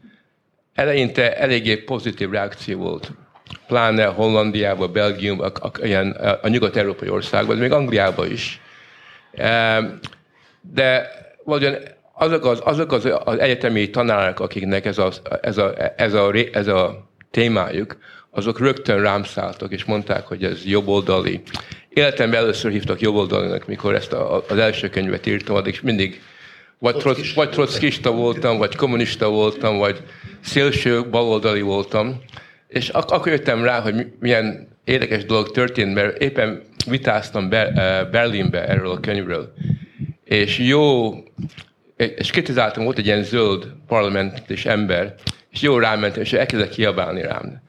[0.75, 3.13] eleinte eléggé pozitív reakció volt.
[3.67, 8.61] Pláne Hollandiában, Belgiumban, a, a, a, a nyugat-európai országban, még Angliában is.
[10.61, 11.11] De
[11.45, 11.81] valójában
[12.23, 16.67] azok az, azok az, az egyetemi tanárok, akiknek ez a, ez, a, ez, a, ez
[16.67, 17.97] a témájuk,
[18.31, 21.41] azok rögtön rám szálltak, és mondták, hogy ez jobboldali.
[21.89, 26.21] Életemben először hívtak jobboldalinak, mikor ezt a, az első könyvet írtam, addig mindig
[26.79, 30.03] vagy, troc, vagy trockista voltam, vagy kommunista voltam, vagy
[30.41, 32.21] szélső baloldali voltam.
[32.69, 37.71] És ak- akkor jöttem rá, hogy milyen érdekes dolog történt, mert éppen vitáztam eh,
[38.11, 39.53] Berlinbe erről a könyvről.
[40.25, 41.13] És jó,
[42.07, 45.15] és kritizáltam, volt egy ilyen zöld parlamentis ember,
[45.51, 47.63] és jó rámentem, és elkezdett kiabálni rám.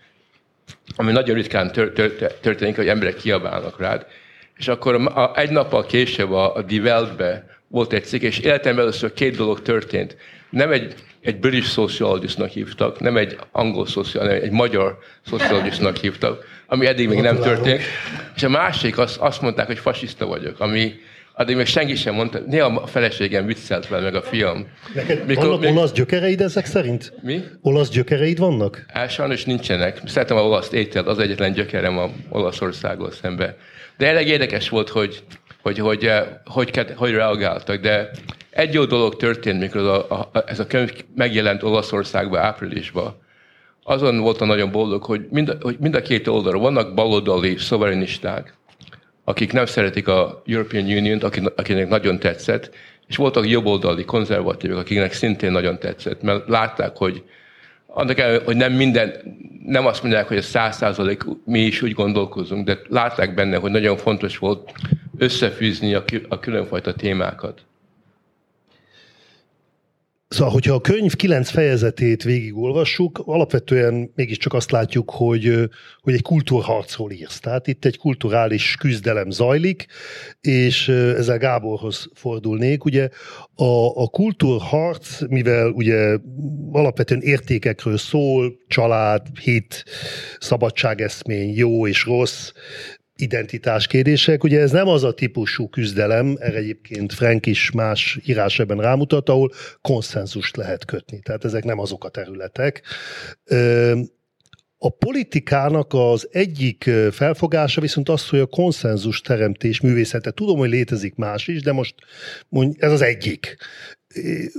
[0.96, 4.06] Ami nagyon ritkán tör- tör- történik, hogy emberek kiabálnak rád.
[4.58, 8.84] És akkor a, egy nappal később a, a Die Weltbe volt egy cikk, és életemben
[8.84, 10.18] először két dolog történt.
[10.50, 16.86] Nem egy, egy British sociologistnak hívtak, nem egy angol szociológus, egy magyar szociologistnak hívtak, ami
[16.86, 17.82] eddig még nem történt.
[18.36, 20.94] És a másik, azt, azt mondták, hogy fasiszta vagyok, ami
[21.34, 24.68] addig még senki sem mondta, néha a feleségem viccelt vele, meg a fiam.
[24.94, 25.72] Neked Mikor, vannak még...
[25.72, 27.14] olasz gyökereid ezek szerint?
[27.22, 27.44] Mi?
[27.62, 28.86] Olasz gyökereid vannak?
[28.88, 30.02] Hát sajnos nincsenek.
[30.06, 33.58] Szeretem a olasz ételt, az egyetlen gyökerem a Olaszországgal szembe.
[33.98, 35.24] De elég érdekes volt, hogy
[35.64, 38.10] hogy hogy, eh, hogy, hogy, hogy reagáltak, de
[38.50, 43.16] egy jó dolog történt, mikor a, a, ez a könyv megjelent Olaszországban áprilisban,
[43.84, 48.54] azon voltam nagyon boldog, hogy mind, hogy mind a két oldalon vannak baloldali szoverenisták,
[49.24, 51.24] akik nem szeretik a European Union-t,
[51.56, 52.76] akinek nagyon tetszett,
[53.08, 57.24] és voltak jobboldali konzervatívok, akiknek szintén nagyon tetszett, mert látták, hogy
[57.88, 59.14] annak el, hogy nem minden,
[59.66, 63.72] nem azt mondják, hogy a száz százalék mi is úgy gondolkozunk, de látták benne, hogy
[63.72, 64.72] nagyon fontos volt
[65.18, 67.62] összefűzni a, a különfajta témákat.
[70.34, 75.70] Szóval, hogyha a könyv kilenc fejezetét végigolvassuk, alapvetően mégiscsak azt látjuk, hogy,
[76.02, 77.40] hogy egy kultúrharcról írsz.
[77.40, 79.86] Tehát itt egy kulturális küzdelem zajlik,
[80.42, 82.86] és ezzel Gáborhoz fordulnék.
[82.86, 83.10] Ugye
[83.56, 86.18] a, a kultúrharc, mivel ugye
[86.72, 89.86] alapvetően értékekről szól, család, hit,
[90.40, 92.52] szabadságeszmény, jó és rossz,
[93.16, 94.44] identitáskérdések.
[94.44, 99.30] Ugye ez nem az a típusú küzdelem, erre egyébként Frank is más írás ebben rámutat,
[99.30, 101.20] ahol konszenzust lehet kötni.
[101.20, 102.82] Tehát ezek nem azok a területek.
[104.86, 110.32] A politikának az egyik felfogása viszont az, hogy a konszenzus teremtés művészete.
[110.32, 111.96] Tudom, hogy létezik más is, de most
[112.50, 113.58] mondj, ez az egyik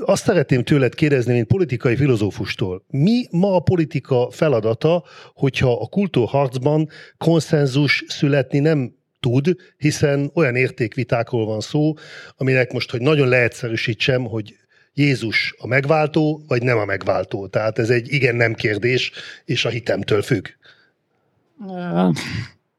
[0.04, 2.84] azt szeretném tőled kérdezni, mint politikai filozófustól.
[2.88, 11.46] Mi ma a politika feladata, hogyha a kultúrharcban konszenzus születni nem tud, hiszen olyan értékvitákról
[11.46, 11.92] van szó,
[12.36, 14.54] aminek most, hogy nagyon leegyszerűsítsem, hogy
[14.94, 17.46] Jézus a megváltó, vagy nem a megváltó.
[17.46, 19.12] Tehát ez egy igen-nem kérdés,
[19.44, 20.46] és a hitemtől függ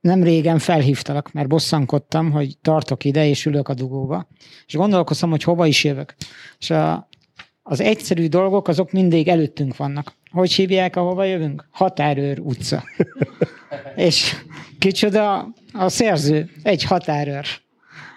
[0.06, 4.28] nem régen felhívtalak, mert bosszankodtam, hogy tartok ide, és ülök a dugóba.
[4.67, 6.15] És gondolkoztam, hogy hova is jövök.
[6.60, 7.08] És a,
[7.63, 10.13] az egyszerű dolgok, azok mindig előttünk vannak.
[10.32, 11.67] Hogy hívják, ahova jövünk?
[11.71, 12.84] Határőr utca.
[13.95, 14.36] és
[14.80, 17.45] kicsoda a szerző, egy határőr,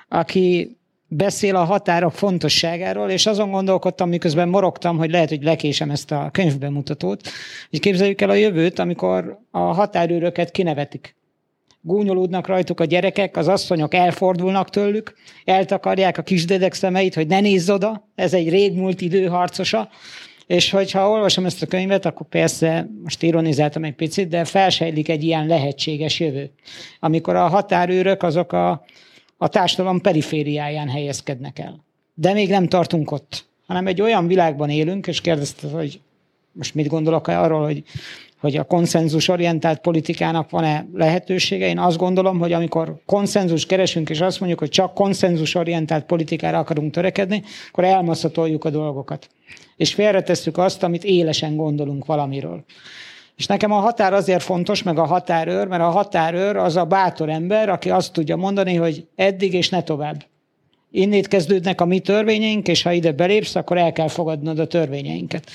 [0.08, 0.77] aki
[1.08, 6.28] beszél a határok fontosságáról, és azon gondolkodtam, miközben morogtam, hogy lehet, hogy lekésem ezt a
[6.32, 7.28] könyvbemutatót,
[7.70, 11.16] hogy képzeljük el a jövőt, amikor a határőröket kinevetik.
[11.80, 17.70] Gúnyolódnak rajtuk a gyerekek, az asszonyok elfordulnak tőlük, eltakarják a kisdedek szemeit, hogy ne nézz
[17.70, 19.88] oda, ez egy régmúlt idő harcosa,
[20.46, 25.24] és hogyha olvasom ezt a könyvet, akkor persze, most ironizáltam egy picit, de felsejlik egy
[25.24, 26.50] ilyen lehetséges jövő,
[27.00, 28.84] amikor a határőrök azok a,
[29.38, 31.84] a társadalom perifériáján helyezkednek el.
[32.14, 36.00] De még nem tartunk ott, hanem egy olyan világban élünk, és kérdezte, hogy
[36.52, 37.84] most mit gondolok arról, hogy
[38.40, 41.66] hogy a konszenzusorientált politikának van-e lehetősége.
[41.66, 46.92] Én azt gondolom, hogy amikor konszenzus keresünk, és azt mondjuk, hogy csak konszenzusorientált politikára akarunk
[46.92, 49.28] törekedni, akkor elmaszatoljuk a dolgokat.
[49.76, 52.64] És félretesszük azt, amit élesen gondolunk valamiről.
[53.38, 57.28] És nekem a határ azért fontos, meg a határőr, mert a határőr az a bátor
[57.28, 60.24] ember, aki azt tudja mondani, hogy eddig és ne tovább.
[60.90, 65.50] Innét kezdődnek a mi törvényeink, és ha ide belépsz, akkor el kell fogadnod a törvényeinket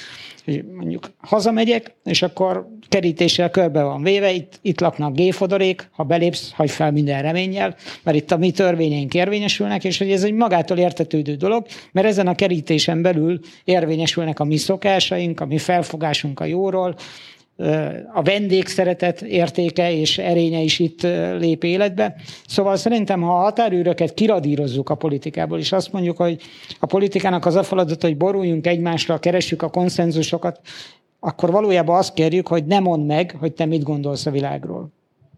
[0.45, 6.51] hogy mondjuk hazamegyek, és akkor kerítéssel körbe van véve, itt, itt laknak géfodorék, ha belépsz,
[6.51, 10.77] hagy fel minden reménnyel, mert itt a mi törvényeink érvényesülnek, és hogy ez egy magától
[10.77, 16.45] értetődő dolog, mert ezen a kerítésen belül érvényesülnek a mi szokásaink, a mi felfogásunk a
[16.45, 16.95] jóról,
[18.13, 21.01] a vendégszeretet értéke és erénye is itt
[21.39, 22.15] lép életbe.
[22.47, 26.41] Szóval szerintem, ha a határőröket kiradírozzuk a politikából, és azt mondjuk, hogy
[26.79, 30.59] a politikának az a feladat, hogy boruljunk egymásra, keressük a konszenzusokat,
[31.19, 34.91] akkor valójában azt kérjük, hogy ne mondd meg, hogy te mit gondolsz a világról.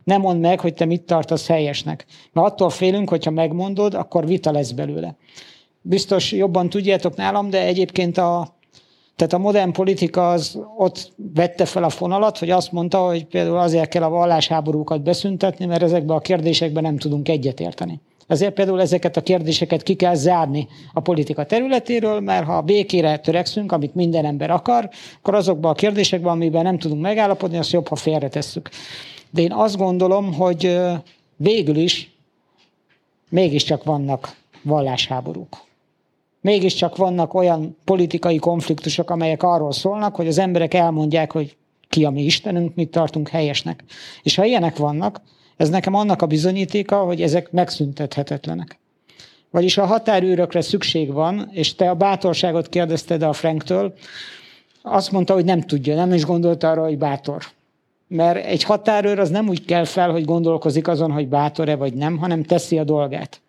[0.04, 2.06] Nem mondd meg, hogy te mit tartasz helyesnek.
[2.34, 5.16] Mert attól félünk, hogyha megmondod, akkor vita lesz belőle.
[5.82, 8.55] Biztos jobban tudjátok nálam, de egyébként a
[9.16, 13.58] tehát a modern politika az ott vette fel a fonalat, hogy azt mondta, hogy például
[13.58, 18.02] azért kell a vallásháborúkat beszüntetni, mert ezekben a kérdésekben nem tudunk egyetérteni.
[18.28, 23.72] Ezért például ezeket a kérdéseket ki kell zárni a politika területéről, mert ha békére törekszünk,
[23.72, 27.96] amit minden ember akar, akkor azokban a kérdésekben, amiben nem tudunk megállapodni, azt jobb, ha
[27.96, 28.70] félretesszük.
[29.30, 30.80] De én azt gondolom, hogy
[31.36, 32.16] végül is
[33.30, 35.65] mégiscsak vannak vallásháborúk
[36.46, 41.56] mégiscsak vannak olyan politikai konfliktusok, amelyek arról szólnak, hogy az emberek elmondják, hogy
[41.90, 43.84] ki a mi Istenünk, mit tartunk helyesnek.
[44.24, 45.22] És ha ilyenek vannak,
[45.58, 48.80] ez nekem annak a bizonyítéka, hogy ezek megszüntethetetlenek.
[49.52, 53.94] Vagyis a határőrökre szükség van, és te a bátorságot kérdezted a Franktől,
[54.82, 57.44] azt mondta, hogy nem tudja, nem is gondolta arra, hogy bátor.
[58.08, 62.18] Mert egy határőr az nem úgy kell fel, hogy gondolkozik azon, hogy bátor-e vagy nem,
[62.18, 63.42] hanem teszi a dolgát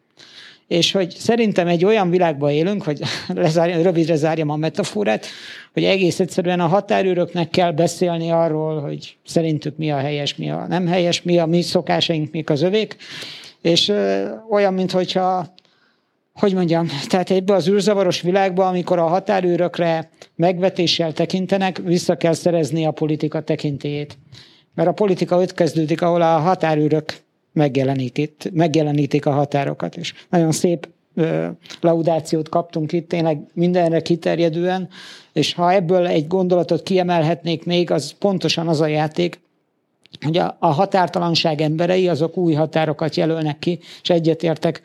[0.69, 5.27] és hogy szerintem egy olyan világban élünk, hogy lezárjam, rövidre zárjam a metaforát,
[5.73, 10.67] hogy egész egyszerűen a határőröknek kell beszélni arról, hogy szerintük mi a helyes, mi a
[10.69, 12.97] nem helyes, mi a mi szokásaink, mik az övék,
[13.63, 13.93] és
[14.51, 15.55] olyan, mintha
[16.35, 22.87] hogy mondjam, tehát ebbe az űrzavaros világba, amikor a határőrökre megvetéssel tekintenek, vissza kell szerezni
[22.87, 24.19] a politika tekintélyét.
[24.75, 27.26] Mert a politika ott kezdődik, ahol a határőrök
[27.57, 29.97] megjelenítik, megjelenítik a határokat.
[29.97, 30.89] És nagyon szép
[31.81, 34.89] laudációt kaptunk itt, tényleg mindenre kiterjedően,
[35.33, 39.41] és ha ebből egy gondolatot kiemelhetnék még, az pontosan az a játék,
[40.21, 44.81] hogy a, a határtalanság emberei azok új határokat jelölnek ki, és egyetértek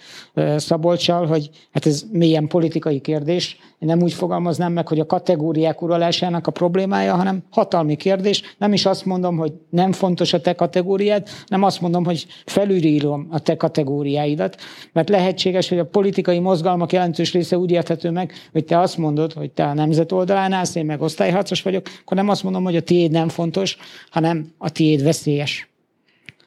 [0.57, 3.57] Szabolcsal, hogy hát ez milyen politikai kérdés.
[3.81, 8.55] Én nem úgy fogalmaznám meg, hogy a kategóriák uralásának a problémája, hanem hatalmi kérdés.
[8.57, 13.27] Nem is azt mondom, hogy nem fontos a te kategóriád, nem azt mondom, hogy felülírom
[13.31, 14.57] a te kategóriáidat,
[14.93, 19.33] mert lehetséges, hogy a politikai mozgalmak jelentős része úgy érthető meg, hogy te azt mondod,
[19.33, 22.75] hogy te a nemzet oldalán állsz, én meg osztályharcos vagyok, akkor nem azt mondom, hogy
[22.75, 23.77] a tiéd nem fontos,
[24.09, 25.70] hanem a tiéd veszélyes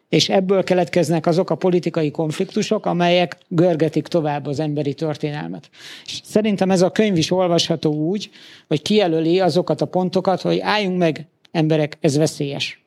[0.08, 5.70] és ebből keletkeznek azok a politikai konfliktusok, amelyek görgetik tovább az emberi történelmet.
[6.04, 8.30] És szerintem ez a könyv is olvasható úgy,
[8.68, 12.84] hogy kijelöli azokat a pontokat, hogy álljunk meg, emberek, ez veszélyes.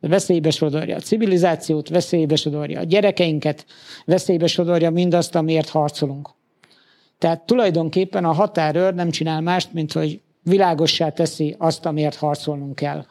[0.00, 3.66] Veszélybe sodorja a civilizációt, veszélybe sodorja a gyerekeinket,
[4.04, 6.30] veszélybe sodorja mindazt, amiért harcolunk.
[7.18, 13.04] Tehát tulajdonképpen a határőr nem csinál mást, mint hogy világossá teszi azt, amiért harcolnunk kell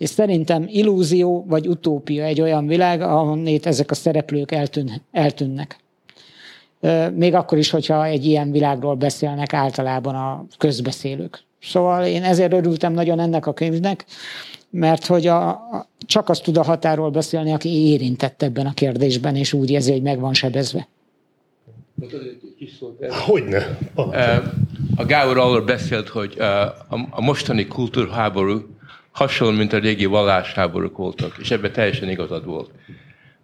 [0.00, 5.78] és szerintem illúzió vagy utópia egy olyan világ, ahonnét ezek a szereplők eltűn, eltűnnek.
[7.14, 11.42] Még akkor is, hogyha egy ilyen világról beszélnek általában a közbeszélők.
[11.62, 14.04] Szóval én ezért örültem nagyon ennek a könyvnek,
[14.70, 19.36] mert hogy a, a, csak azt tud a határól beszélni, aki érintett ebben a kérdésben,
[19.36, 20.88] és úgy érzi, hogy meg van sebezve.
[23.26, 23.78] Hogyne.
[24.96, 26.38] A Gábor arról beszélt, hogy
[27.10, 28.78] a mostani kultúrháború
[29.10, 32.70] hasonló, mint a régi vallásháborúk voltak, és ebben teljesen igazad volt.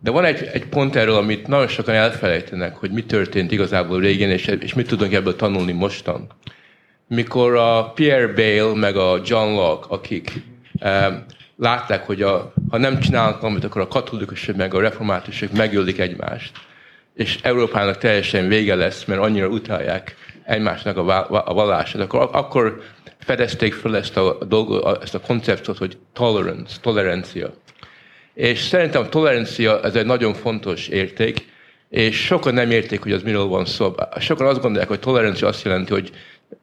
[0.00, 4.30] De van egy, egy pont erről, amit nagyon sokan elfelejtenek, hogy mi történt igazából régen,
[4.30, 6.26] és, és mit tudunk ebből tanulni mostan.
[7.08, 10.32] Mikor a Pierre Bale meg a John Locke, akik
[10.78, 11.24] e,
[11.56, 16.52] látták, hogy a, ha nem csinálnak valamit, akkor a katolikusok meg a reformátusok megölik egymást,
[17.14, 22.82] és Európának teljesen vége lesz, mert annyira utálják egymásnak a, a vallását, akkor, akkor
[23.26, 27.54] fedezték fel ezt a, dolgot, ezt a konceptot, hogy tolerance, tolerancia.
[28.34, 31.48] És szerintem a tolerancia ez egy nagyon fontos érték,
[31.88, 33.94] és sokan nem érték, hogy az miről van szó.
[34.18, 36.10] Sokan azt gondolják, hogy tolerancia azt jelenti, hogy,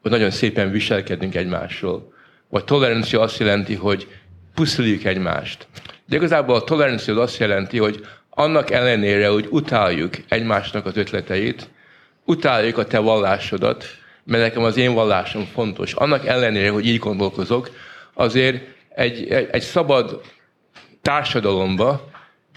[0.02, 2.12] nagyon szépen viselkedünk egymásról.
[2.48, 4.08] Vagy tolerancia azt jelenti, hogy
[4.54, 5.66] pusziljuk egymást.
[6.06, 11.68] De igazából a tolerancia az azt jelenti, hogy annak ellenére, hogy utáljuk egymásnak az ötleteit,
[12.24, 13.84] utáljuk a te vallásodat,
[14.24, 15.92] mert nekem az én vallásom fontos.
[15.92, 17.70] Annak ellenére, hogy így gondolkozok,
[18.14, 20.20] azért egy, egy, egy szabad
[21.02, 22.12] társadalomba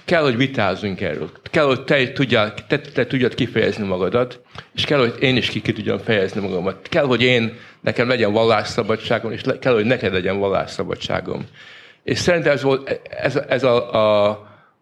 [0.05, 1.31] kell, hogy vitázzunk erről.
[1.43, 4.41] Kell, hogy te, tudjál, te, te tudjad kifejezni magadat,
[4.75, 6.87] és kell, hogy én is ki, ki tudjam fejezni magamat.
[6.89, 11.45] Kell, hogy én, nekem legyen vallásszabadságom, és le, kell, hogy neked legyen vallásszabadságom.
[12.03, 14.29] És szerintem ez, volt, ez, ez a, a,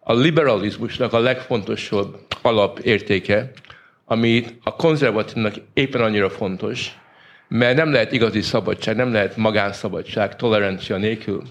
[0.00, 3.50] a liberalizmusnak a legfontosabb alapértéke,
[4.06, 6.90] ami a konzervatívnak éppen annyira fontos,
[7.48, 11.42] mert nem lehet igazi szabadság, nem lehet magánszabadság, tolerancia nélkül.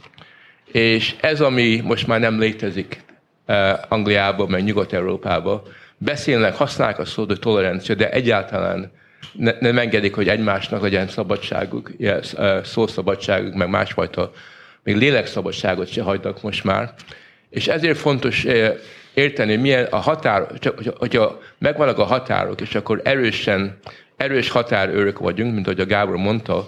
[0.71, 3.01] És ez, ami most már nem létezik
[3.47, 5.61] uh, Angliában, meg Nyugat-Európában,
[5.97, 8.91] beszélnek, használják a szót, hogy tolerancia, de egyáltalán
[9.31, 14.31] ne, nem engedik, hogy egymásnak legyen szabadságuk, uh, szószabadságuk, meg másfajta,
[14.83, 16.93] még lélekszabadságot se hagynak most már.
[17.49, 18.75] És ezért fontos uh,
[19.15, 23.77] érteni, milyen a határ, csak, hogyha megvannak a határok, és akkor erősen,
[24.15, 26.67] erős határőrök vagyunk, mint ahogy a Gábor mondta,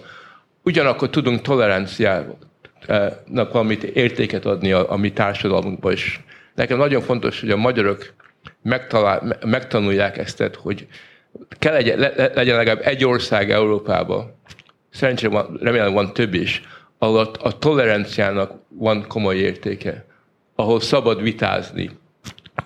[0.64, 6.24] ugyanakkor tudunk toleranciának valamit értéket adni a, a mi társadalmunkba is.
[6.56, 8.14] Nekem nagyon fontos, hogy a magyarok
[8.62, 10.88] megtalál, megtanulják ezt, hogy
[11.60, 14.36] kell legyen, le, legyen legalább egy ország Európában,
[14.90, 16.62] szerencsére van, remélem van több is,
[16.98, 20.06] ahol a, a toleranciának van komoly értéke,
[20.56, 21.90] ahol szabad vitázni,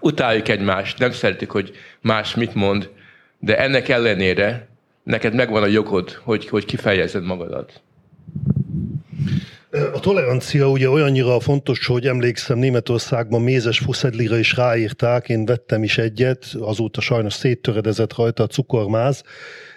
[0.01, 1.71] utáljuk egymást, nem szeretik, hogy
[2.01, 2.89] más mit mond,
[3.39, 4.67] de ennek ellenére
[5.03, 7.81] neked megvan a jogod, hogy, hogy kifejezed magadat.
[9.93, 15.97] A tolerancia ugye olyannyira fontos, hogy emlékszem Németországban mézes fuszedlira is ráírták, én vettem is
[15.97, 19.23] egyet, azóta sajnos széttöredezett rajta a cukormáz,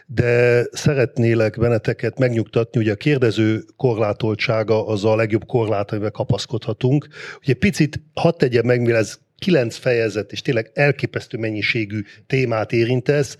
[0.06, 7.08] de szeretnélek benneteket megnyugtatni, hogy a kérdező korlátoltsága az a legjobb korlát, amivel kapaszkodhatunk.
[7.42, 13.36] Ugye picit hadd tegyem meg, mivel ez kilenc fejezet, és tényleg elképesztő mennyiségű témát érintesz,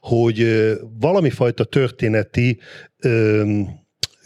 [0.00, 2.58] hogy valami fajta történeti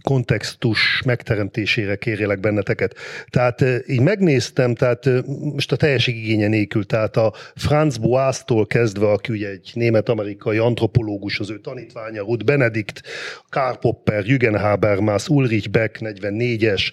[0.03, 2.97] kontextus megteremtésére kérjelek benneteket.
[3.30, 5.09] Tehát így megnéztem, tehát
[5.55, 11.39] most a teljesség igénye nélkül, tehát a Franz Boas-tól kezdve, aki ugye egy német-amerikai antropológus,
[11.39, 13.03] az ő tanítványa, Ruth Benedikt,
[13.49, 16.93] Karl Popper, Jürgen Habermas, Ulrich Beck, 44-es,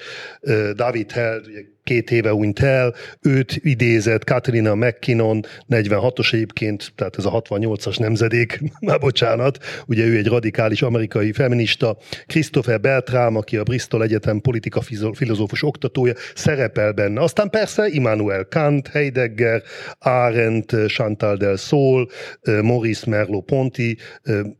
[0.76, 7.26] David Held, ugye két éve hunyt el, őt idézett Katrina McKinnon, 46-os egyébként, tehát ez
[7.26, 9.58] a 68-as nemzedék, már bocsánat,
[9.88, 14.82] ugye ő egy radikális amerikai feminista, Christopher Beltram, aki a Bristol Egyetem politika
[15.14, 17.22] filozófus oktatója, szerepel benne.
[17.22, 19.64] Aztán persze Immanuel Kant, Heidegger,
[20.00, 22.10] Arendt, Chantal del Sol,
[22.62, 23.98] Maurice Merleau-Ponty,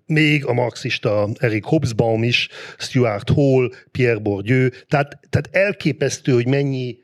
[0.06, 6.98] még a marxista Eric Hobsbawm is, Stuart Hall, Pierre Bourdieu, tehát, tehát elképesztő, hogy mennyi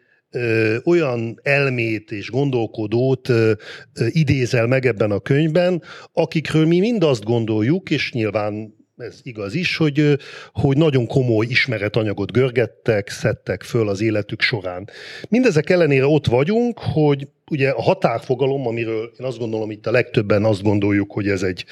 [0.83, 3.51] olyan elmét és gondolkodót ö,
[3.93, 5.81] ö, idézel meg ebben a könyvben,
[6.13, 10.17] akikről mi mind azt gondoljuk, és nyilván ez igaz is, hogy,
[10.53, 14.89] hogy nagyon komoly ismeretanyagot görgettek, szedtek föl az életük során.
[15.29, 20.43] Mindezek ellenére ott vagyunk, hogy ugye a határfogalom, amiről én azt gondolom, itt a legtöbben
[20.43, 21.65] azt gondoljuk, hogy ez egy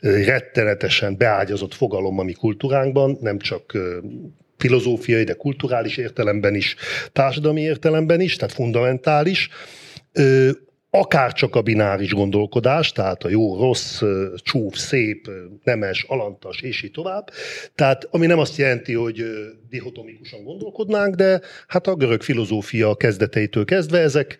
[0.00, 3.78] rettenetesen beágyazott fogalom a mi kultúránkban, nem csak
[4.58, 6.76] filozófiai, de kulturális értelemben is,
[7.12, 9.48] társadalmi értelemben is, tehát fundamentális,
[10.90, 14.02] akár csak a bináris gondolkodás, tehát a jó, rossz,
[14.36, 15.30] csúf, szép,
[15.64, 17.30] nemes, alantas, és így tovább.
[17.74, 19.24] Tehát ami nem azt jelenti, hogy
[19.68, 24.38] dihotomikusan gondolkodnánk, de hát a görög filozófia kezdeteitől kezdve ezek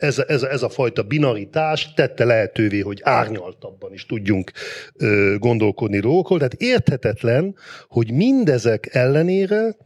[0.00, 4.52] ez, ez, ez a fajta binaritás tette lehetővé, hogy árnyaltabban is tudjunk
[4.96, 6.38] ö, gondolkodni dolgokról.
[6.38, 7.56] Tehát érthetetlen,
[7.88, 9.76] hogy mindezek ellenére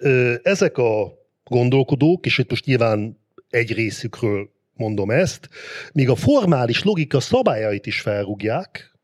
[0.00, 1.12] ö, ezek a
[1.44, 3.18] gondolkodók, és itt most nyilván
[3.50, 5.48] egy részükről mondom ezt,
[5.92, 8.98] míg a formális logika szabályait is felrúgják,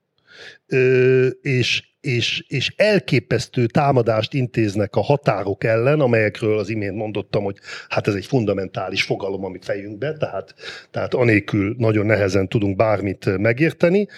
[0.67, 7.57] ö, és és, és elképesztő támadást intéznek a határok ellen, amelyekről az imént mondottam, hogy
[7.89, 10.55] hát ez egy fundamentális fogalom, amit fejünkbe, tehát,
[10.91, 14.09] tehát anélkül nagyon nehezen tudunk bármit megérteni,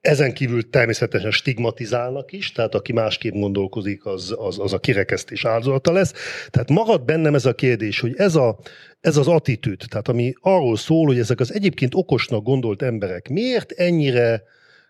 [0.00, 5.92] ezen kívül természetesen stigmatizálnak is, tehát aki másképp gondolkozik, az, az, az a kirekesztés áldozata
[5.92, 6.12] lesz.
[6.50, 8.58] Tehát marad bennem ez a kérdés, hogy ez, a,
[9.00, 13.72] ez az attitűd, tehát ami arról szól, hogy ezek az egyébként okosnak gondolt emberek miért
[13.72, 14.42] ennyire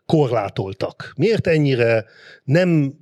[0.06, 1.12] korlátoltak?
[1.16, 2.04] Miért ennyire
[2.44, 2.94] nem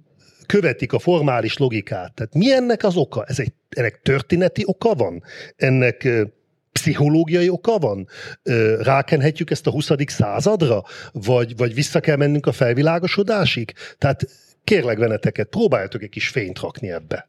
[0.47, 2.15] követik a formális logikát?
[2.15, 3.25] Tehát mi ennek az oka?
[3.25, 5.23] Ez egy, ennek történeti oka van?
[5.57, 6.09] Ennek
[6.73, 8.09] pszichológiai oka van?
[8.79, 9.91] Rákenhetjük ezt a 20.
[10.07, 10.83] századra?
[11.13, 13.73] Vagy, vagy vissza kell mennünk a felvilágosodásig?
[13.99, 14.27] Tehát
[14.65, 17.29] kérlek benneteket, próbáljatok egy kis fényt rakni ebbe.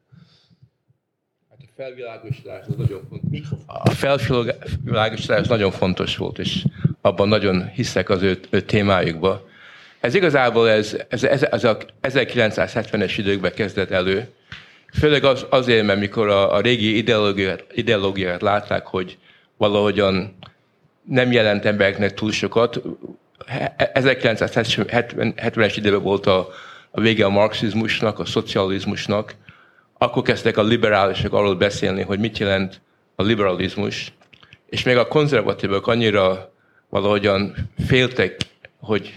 [1.49, 3.39] Hát a felvilágosodás az nagyon fontos.
[3.65, 6.65] A felvilágosodás nagyon fontos volt, és
[7.01, 9.53] abban nagyon hiszek az ő, ő témájukba.
[10.05, 14.27] Ez igazából ez, ez, ez, ez a 1970-es időkben kezdett elő,
[14.93, 19.17] főleg az, azért, mert mikor a, a régi ideológiát, ideológiát látták, hogy
[19.57, 20.37] valahogyan
[21.03, 22.81] nem jelent embereknek túl sokat.
[23.77, 26.47] 1970-es időben volt a,
[26.91, 29.35] a vége a marxizmusnak, a szocializmusnak,
[29.97, 32.81] akkor kezdtek a liberálisok arról beszélni, hogy mit jelent
[33.15, 34.13] a liberalizmus,
[34.69, 36.53] és még a konzervatívok annyira
[36.89, 37.55] valahogyan
[37.87, 38.35] féltek,
[38.79, 39.13] hogy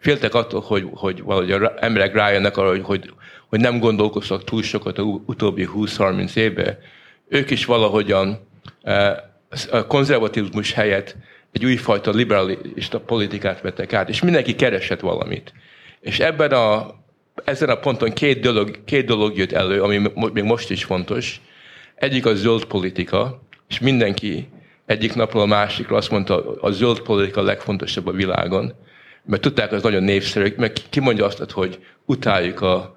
[0.00, 3.12] féltek attól, hogy, hogy valahogy az emberek rájönnek arra, hogy, hogy,
[3.48, 6.78] hogy nem gondolkoztak túl sokat a utóbbi 20-30 évben.
[7.28, 8.38] Ők is valahogyan
[8.82, 9.16] eh,
[9.70, 11.16] a konzervatizmus helyett
[11.52, 15.52] egy újfajta liberalista politikát vettek át, és mindenki keresett valamit.
[16.00, 16.94] És ebben a,
[17.44, 19.98] ezen a ponton két dolog, két dolog jött elő, ami
[20.32, 21.40] még most is fontos.
[21.94, 24.48] Egyik a zöld politika, és mindenki
[24.86, 28.74] egyik napról a másikra azt mondta, a zöld politika a legfontosabb a világon
[29.24, 32.96] mert tudták, az nagyon népszerű, meg ki mondja azt, hogy utáljuk a,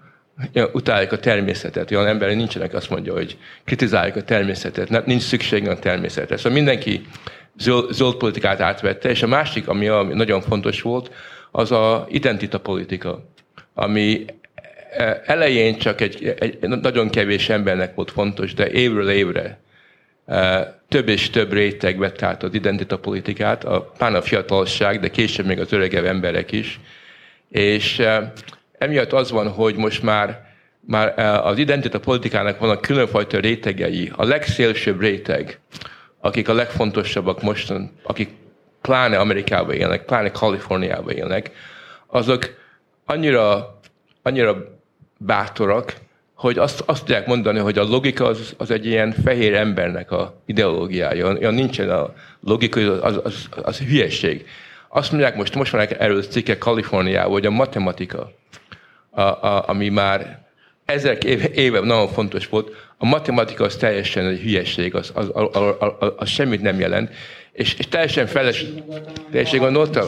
[0.71, 1.91] utáljuk a természetet.
[1.91, 6.37] Olyan emberek nincsenek, azt mondja, hogy kritizáljuk a természetet, nincs szükség a természetre.
[6.37, 7.05] Szóval mindenki
[7.57, 11.11] zöld, zöld politikát átvette, és a másik, ami, ami nagyon fontos volt,
[11.51, 13.23] az a identita politika,
[13.73, 14.25] ami
[14.97, 19.61] e, elején csak egy, egy nagyon kevés embernek volt fontos, de évről évre
[20.93, 25.59] több és több réteg vett át az identitapolitikát, a, pán a fiatalság, de később még
[25.59, 26.79] az öregebb emberek is.
[27.49, 28.01] És
[28.77, 30.45] emiatt az van, hogy most már,
[30.79, 34.11] már az identitapolitikának vannak különfajta rétegei.
[34.15, 35.59] A legszélsőbb réteg,
[36.19, 38.29] akik a legfontosabbak mostan, akik
[38.81, 41.51] pláne Amerikában élnek, pláne Kaliforniában élnek,
[42.07, 42.53] azok
[43.05, 43.79] annyira,
[44.21, 44.79] annyira
[45.17, 45.93] bátorak,
[46.33, 50.41] hogy azt, azt tudják mondani, hogy a logika az, az egy ilyen fehér embernek a
[50.45, 51.37] ideológiája.
[51.37, 54.45] Olyan nincsen a logika, az, az, az hülyeség.
[54.87, 58.31] Azt mondják most, most van erről cikke Kaliforniában, hogy a matematika,
[59.09, 60.41] a, a, ami már
[60.85, 65.47] ezek éve, éve nagyon fontos volt, a matematika az teljesen egy hülyeség, az, az, az,
[65.51, 67.09] az, az, az semmit nem jelent,
[67.51, 68.65] és, és teljesen feles...
[69.31, 70.07] Teljesen gondoltam?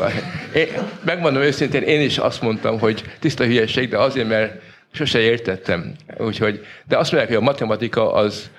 [0.56, 0.68] Én,
[1.06, 4.62] megmondom őszintén, én is azt mondtam, hogy tiszta hülyeség, de azért, mert
[4.96, 5.96] sose értettem.
[6.18, 8.50] Úgyhogy, de azt mondják, hogy a matematika az,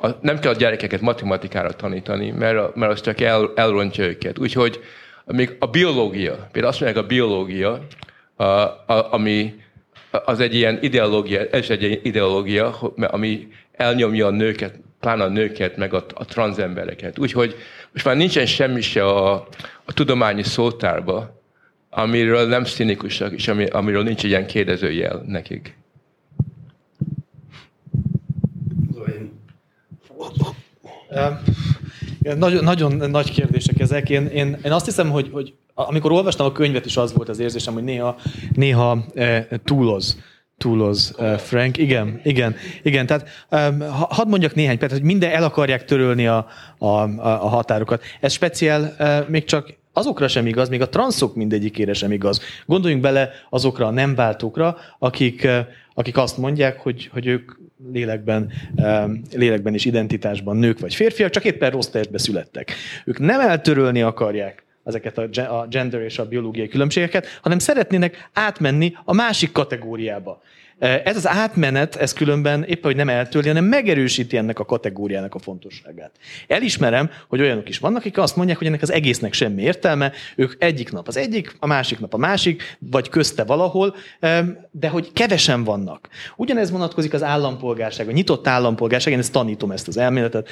[0.00, 4.38] a, nem kell a gyerekeket matematikára tanítani, mert, mert az csak el, elrontja őket.
[4.38, 4.80] Úgyhogy
[5.24, 7.86] még a biológia, például azt mondják, a biológia,
[8.36, 9.54] a, a, ami
[10.10, 15.94] az egy ilyen ideológia, ez egy ideológia, ami elnyomja a nőket, pláne a nőket, meg
[15.94, 17.18] a, a transzembereket.
[17.18, 17.56] Úgyhogy
[17.92, 19.32] most már nincsen semmi se a,
[19.84, 21.42] a tudományi szótárba,
[21.90, 25.76] amiről nem színikusak, és ami, amiről nincs egy ilyen kérdezőjel nekik.
[32.36, 34.10] Nagyon, nagyon nagy kérdések ezek.
[34.10, 37.38] Én, én, én azt hiszem, hogy, hogy amikor olvastam a könyvet is az volt az
[37.38, 38.16] érzésem, hogy néha,
[38.54, 40.16] néha e, túloz
[40.58, 41.76] túloz Frank.
[41.76, 43.06] Igen, igen, igen.
[43.06, 46.46] Tehát um, hadd mondjak néhány percet, hogy minden el akarják törölni a,
[46.78, 46.86] a,
[47.18, 48.02] a határokat.
[48.20, 48.94] Ez speciál
[49.28, 52.40] még csak azokra sem igaz, még a transzok mindegyikére sem igaz.
[52.66, 55.48] Gondoljunk bele azokra a nem váltókra, akik,
[55.94, 57.52] akik azt mondják, hogy, hogy ők
[57.92, 58.52] lélekben,
[59.32, 62.72] lélekben és identitásban nők vagy férfiak, csak éppen rossz testbe születtek.
[63.04, 69.14] Ők nem eltörölni akarják ezeket a gender és a biológiai különbségeket, hanem szeretnének átmenni a
[69.14, 70.42] másik kategóriába.
[70.78, 75.38] Ez az átmenet, ez különben éppen, hogy nem eltörli, hanem megerősíti ennek a kategóriának a
[75.38, 76.10] fontosságát.
[76.48, 80.52] Elismerem, hogy olyanok is vannak, akik azt mondják, hogy ennek az egésznek semmi értelme, ők
[80.58, 83.96] egyik nap az egyik, a másik nap a másik, vagy közte valahol,
[84.70, 86.08] de hogy kevesen vannak.
[86.36, 90.48] Ugyanez vonatkozik az állampolgárság, a nyitott állampolgárság, én ezt tanítom ezt az elméletet,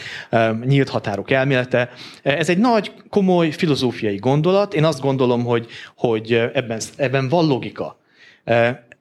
[0.64, 1.91] nyílt határok elmélete.
[2.22, 4.75] Ez egy nagy, komoly filozófiai gondolat.
[4.75, 5.66] Én azt gondolom, hogy,
[5.97, 8.03] hogy ebben, ebben van logika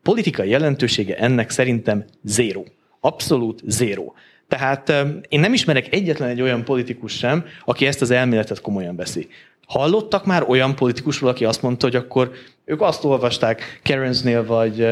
[0.04, 2.68] politikai jelentősége ennek szerintem zéró.
[3.00, 4.16] Abszolút zéró.
[4.48, 4.94] Tehát
[5.28, 9.28] én nem ismerek egyetlen egy olyan politikus sem, aki ezt az elméletet komolyan veszi.
[9.68, 12.32] Hallottak már olyan politikusról, aki azt mondta, hogy akkor
[12.66, 14.88] ők azt olvasták Kerensnél vagy,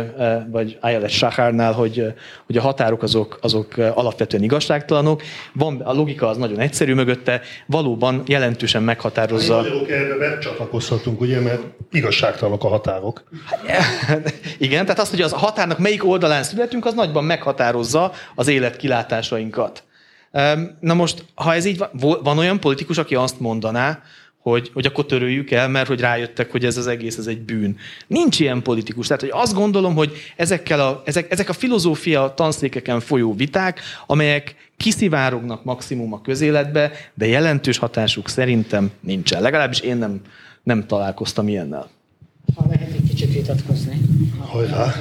[0.51, 2.13] vagy Ayelet Shacharnál, hogy,
[2.45, 5.21] hogy a határok azok, azok alapvetően igazságtalanok.
[5.53, 9.57] Van, a logika az nagyon egyszerű mögötte, valóban jelentősen meghatározza.
[9.57, 11.61] A magyarok erre csatlakozhatunk, ugye, mert
[11.91, 13.23] igazságtalanok a határok.
[14.57, 19.83] Igen, tehát az, hogy az határnak melyik oldalán születünk, az nagyban meghatározza az élet kilátásainkat.
[20.79, 24.01] Na most, ha ez így van, van olyan politikus, aki azt mondaná,
[24.41, 27.77] hogy, hogy akkor töröljük el, mert hogy rájöttek, hogy ez az egész ez egy bűn.
[28.07, 29.07] Nincs ilyen politikus.
[29.07, 34.55] Tehát, hogy azt gondolom, hogy ezekkel a, ezek, ezek a filozófia tanszékeken folyó viták, amelyek
[34.77, 39.41] kiszivárognak maximum a közéletbe, de jelentős hatásuk szerintem nincsen.
[39.41, 40.21] Legalábbis én nem,
[40.63, 41.89] nem találkoztam ilyennel.
[42.55, 44.01] Ha lehet egy kicsit vitatkozni.
[44.39, 44.93] Hajrá!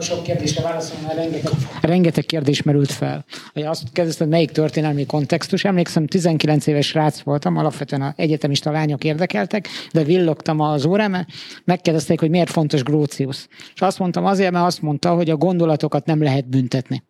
[0.00, 3.24] Sok kérdésre válaszolni, mert rengeteg, rengeteg kérdés merült fel.
[3.52, 5.64] Hogy azt kérdezted, melyik történelmi kontextus.
[5.64, 11.26] Emlékszem, 19 éves rác voltam, alapvetően a egyetemista lányok érdekeltek, de villogtam az órám,
[11.64, 13.46] megkérdezték, hogy miért fontos Grócius.
[13.74, 17.02] És azt mondtam azért, mert azt mondta, hogy a gondolatokat nem lehet büntetni.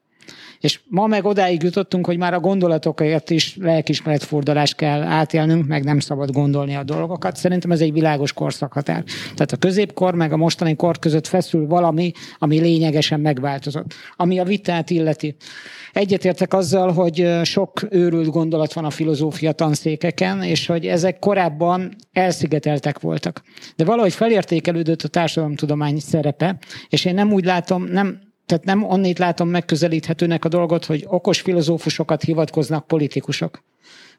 [0.63, 5.99] És ma meg odáig jutottunk, hogy már a gondolatokért is lelkismeretfordulást kell átélnünk, meg nem
[5.99, 7.37] szabad gondolni a dolgokat.
[7.37, 9.05] Szerintem ez egy világos korszakhatár.
[9.35, 13.95] Tehát a középkor meg a mostani kor között feszül valami, ami lényegesen megváltozott.
[14.17, 15.37] Ami a vitát illeti.
[15.93, 23.01] Egyetértek azzal, hogy sok őrült gondolat van a filozófia tanszékeken, és hogy ezek korábban elszigeteltek
[23.01, 23.43] voltak.
[23.77, 26.59] De valahogy felértékelődött a társadalomtudomány szerepe,
[26.89, 31.41] és én nem úgy látom, nem, tehát nem onnét látom megközelíthetőnek a dolgot, hogy okos
[31.41, 33.63] filozófusokat hivatkoznak politikusok.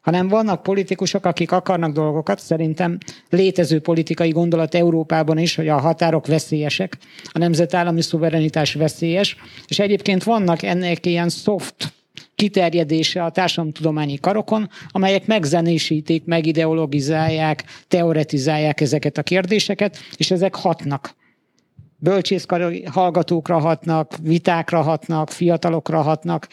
[0.02, 2.98] Hanem vannak politikusok, akik akarnak dolgokat, szerintem
[3.30, 6.98] létező politikai gondolat Európában is, hogy a határok veszélyesek,
[7.32, 11.92] a nemzetállami szuverenitás veszélyes, és egyébként vannak ennek ilyen soft
[12.34, 21.14] kiterjedése a társadalomtudományi karokon, amelyek megzenésítik, megideologizálják, teoretizálják ezeket a kérdéseket, és ezek hatnak
[22.04, 26.48] bölcsészkari hallgatókra hatnak, vitákra hatnak, fiatalokra hatnak.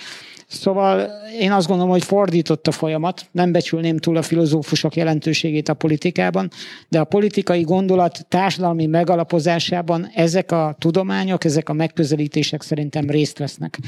[0.47, 5.74] Szóval én azt gondolom, hogy fordított a folyamat, nem becsülném túl a filozófusok jelentőségét a
[5.74, 6.49] politikában,
[6.89, 13.80] de a politikai gondolat társadalmi megalapozásában ezek a tudományok, ezek a megközelítések szerintem részt vesznek.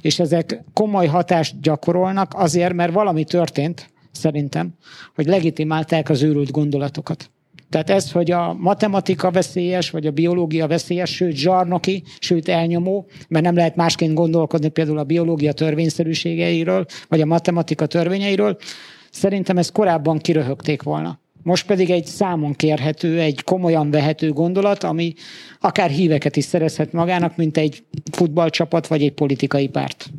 [0.00, 4.74] És ezek komoly hatást gyakorolnak azért, mert valami történt, szerintem,
[5.14, 7.31] hogy legitimálták az őrült gondolatokat.
[7.72, 13.44] Tehát ez, hogy a matematika veszélyes, vagy a biológia veszélyes, sőt zsarnoki, sőt elnyomó, mert
[13.44, 18.56] nem lehet másként gondolkodni például a biológia törvényszerűségeiről, vagy a matematika törvényeiről,
[19.10, 21.20] szerintem ezt korábban kiröhögték volna.
[21.42, 25.14] Most pedig egy számon kérhető, egy komolyan vehető gondolat, ami
[25.60, 30.10] akár híveket is szerezhet magának, mint egy futballcsapat vagy egy politikai párt.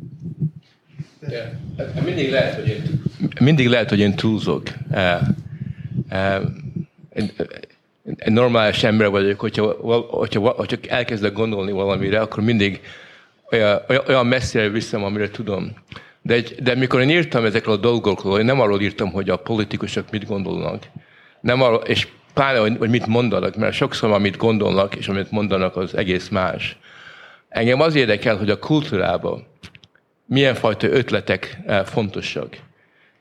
[2.04, 3.02] Mindig lehet, hogy én,
[3.40, 4.72] mindig lehet, hogy én túlzok.
[6.08, 6.63] Egy
[8.24, 9.76] normális ember vagyok, hogyha,
[10.10, 12.80] hogyha, hogyha elkezdek gondolni valamire, akkor mindig
[13.50, 15.72] olyan, olyan messzire viszem, amire tudom.
[16.22, 20.10] De, de mikor én írtam ezekről a dolgokról, én nem arról írtam, hogy a politikusok
[20.10, 20.82] mit gondolnak.
[21.40, 25.76] Nem arról, és pláne, hogy, hogy mit mondanak, mert sokszor amit gondolnak, és amit mondanak,
[25.76, 26.76] az egész más.
[27.48, 29.46] Engem az érdekel, hogy a kultúrában
[30.26, 32.56] milyen fajta ötletek eh, fontosak.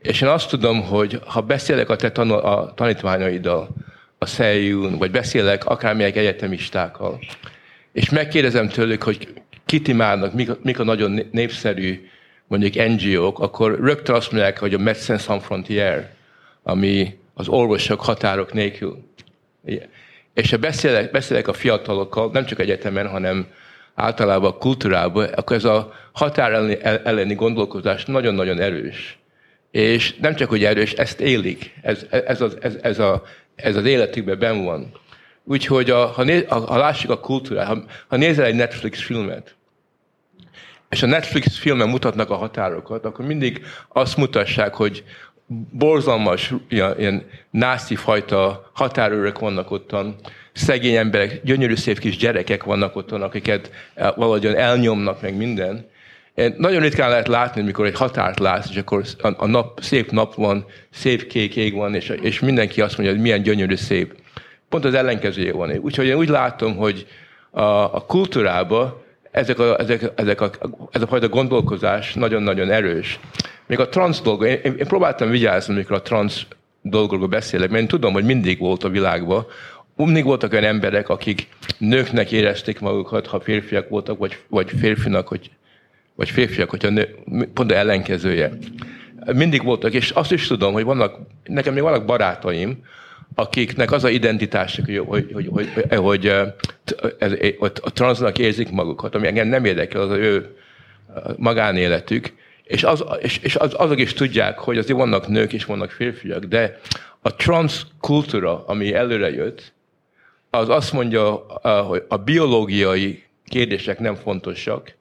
[0.04, 3.70] És én azt tudom, hogy ha beszélek a te tanul, a tanítványaiddal,
[4.18, 7.20] a szeljún, vagy beszélek akármilyen egyetemistákkal,
[7.94, 9.28] és megkérdezem tőlük, hogy
[9.66, 12.10] kit imádnak, mik, mik a nagyon népszerű
[12.48, 16.06] mondjuk NGO-k, akkor rögtön azt mondják, hogy a Médecins Sans Frontières,
[16.64, 18.98] ami az orvosok határok nélkül.
[20.34, 23.48] És ha beszélek, beszélek a fiatalokkal, nem csak egyetemen, hanem
[23.96, 26.52] általában a kultúrában, akkor ez a határ
[27.04, 29.18] elleni gondolkozás nagyon-nagyon erős.
[29.74, 31.74] És nem csak, hogy erős, ezt élik.
[31.82, 33.24] Ez, ez, az, ez, ez, a,
[33.56, 34.92] ez az életükben ben van.
[35.44, 39.56] Úgyhogy a, ha, néz, ha, ha lássuk a kultúrát, ha, ha nézel egy Netflix filmet,
[40.90, 45.04] és a Netflix filmen mutatnak a határokat, akkor mindig azt mutassák, hogy
[45.72, 50.16] borzalmas, ilyen, ilyen nászi fajta határőrök vannak ottan,
[50.52, 55.92] szegény emberek, gyönyörű szép kis gyerekek vannak ottan, akiket valahogyan elnyomnak meg minden.
[56.58, 59.04] Nagyon ritkán lehet látni, mikor egy határt látsz, és akkor
[59.38, 63.24] a, nap, szép nap van, szép kék ég van, és, és mindenki azt mondja, hogy
[63.24, 64.16] milyen gyönyörű szép.
[64.70, 65.78] Pont az ellenkezője van.
[65.78, 67.08] Úgyhogy én úgy látom, hogy
[67.52, 67.62] a,
[67.96, 70.50] a kultúrában ezek a, ezek, ezek a,
[70.92, 73.20] ez a fajta gondolkozás nagyon-nagyon erős.
[73.68, 76.46] Még a transz dolgok, én, én, próbáltam vigyázni, amikor a transz
[76.82, 79.46] dolgokról beszélek, mert én tudom, hogy mindig volt a világban,
[79.96, 85.50] mindig voltak olyan emberek, akik nőknek érezték magukat, ha férfiak voltak, vagy, vagy férfinak, hogy,
[86.16, 87.16] vagy férfiak, hogyha nő,
[87.54, 88.52] pont a ellenkezője.
[89.34, 92.84] Mindig voltak, és azt is tudom, hogy vannak, nekem még vannak barátaim,
[93.36, 96.26] akiknek az a identitásuk, hogy, hogy, hogy, hogy, hogy
[97.20, 97.32] ez,
[97.82, 100.56] a transznak érzik magukat, ami engem nem érdekel, az az ő
[101.38, 102.34] magánéletük,
[102.64, 106.44] és, az, és, és az, azok is tudják, hogy azért vannak nők és vannak férfiak,
[106.44, 106.80] de
[107.22, 109.74] a transz kultúra, ami előre jött,
[110.50, 111.32] az azt mondja,
[111.88, 114.96] hogy a biológiai kérdések nem fontosak,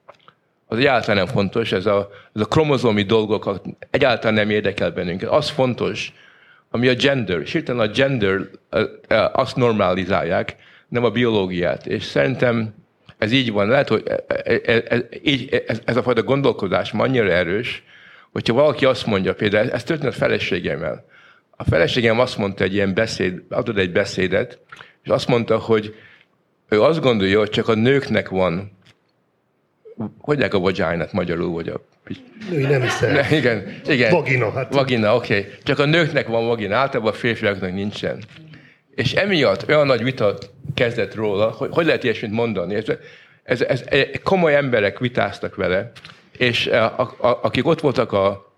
[0.73, 5.29] az egyáltalán nem fontos, ez a, ez a kromozomi dolgok egyáltalán nem érdekel bennünket.
[5.29, 6.13] Az fontos,
[6.71, 7.39] ami a gender.
[7.39, 8.39] És hirtelen a gender
[9.33, 10.55] azt normalizálják,
[10.87, 11.85] nem a biológiát.
[11.85, 12.73] És szerintem
[13.17, 13.67] ez így van.
[13.67, 14.03] Lehet, hogy
[14.87, 17.83] ez, így, ez, ez a fajta gondolkodás ma annyira erős,
[18.31, 21.05] hogyha valaki azt mondja, például ez történt a feleségemmel.
[21.51, 24.59] A feleségem azt mondta egy ilyen beszéd, adott egy beszédet,
[25.03, 25.95] és azt mondta, hogy
[26.69, 28.72] ő azt gondolja, hogy csak a nőknek van,
[30.19, 31.81] hogy a vagina magyarul, vagy a
[32.49, 34.11] Női nem is Ne, igen, igen.
[34.11, 34.51] Vagina.
[34.51, 34.73] Hát.
[34.73, 35.37] Vagina, oké.
[35.37, 35.51] Okay.
[35.63, 38.23] Csak a nőknek van vagina, általában a férfiaknak nincsen.
[38.95, 40.37] És emiatt olyan nagy vita
[40.73, 42.75] kezdett róla, hogy hogy lehet ilyesmit mondani.
[42.75, 42.85] Ez,
[43.43, 45.91] ez, ez, ez, komoly emberek vitáztak vele,
[46.37, 48.53] és a, a, a, akik ott voltak a,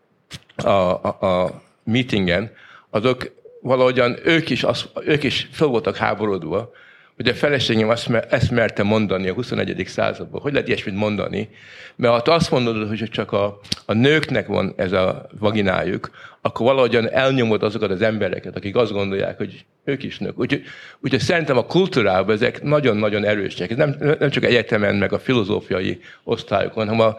[0.55, 2.51] a, a, a meetingen,
[2.89, 3.31] azok
[3.61, 6.71] valahogyan ők is, az, ők is fel voltak háborodva,
[7.15, 9.83] hogy a feleségem azt, ezt merte mondani a 21.
[9.87, 10.41] században.
[10.41, 11.49] Hogy lehet ilyesmit mondani?
[11.95, 16.09] Mert ha azt mondod, hogy csak a, a nőknek van ez a vaginájuk,
[16.41, 20.39] akkor valahogyan elnyomod azokat az embereket, akik azt gondolják, hogy ők is nők.
[20.39, 20.63] Úgyhogy,
[20.99, 23.71] úgyhogy szerintem a kultúrában ezek nagyon-nagyon erősek.
[23.71, 27.15] Ez nem, nem csak egyetemen, meg a filozófiai osztályokon, hanem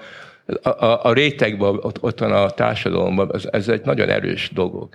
[0.62, 4.94] a, a, a, rétegben, ott, ott van a társadalomban, ez, ez egy nagyon erős dolgok.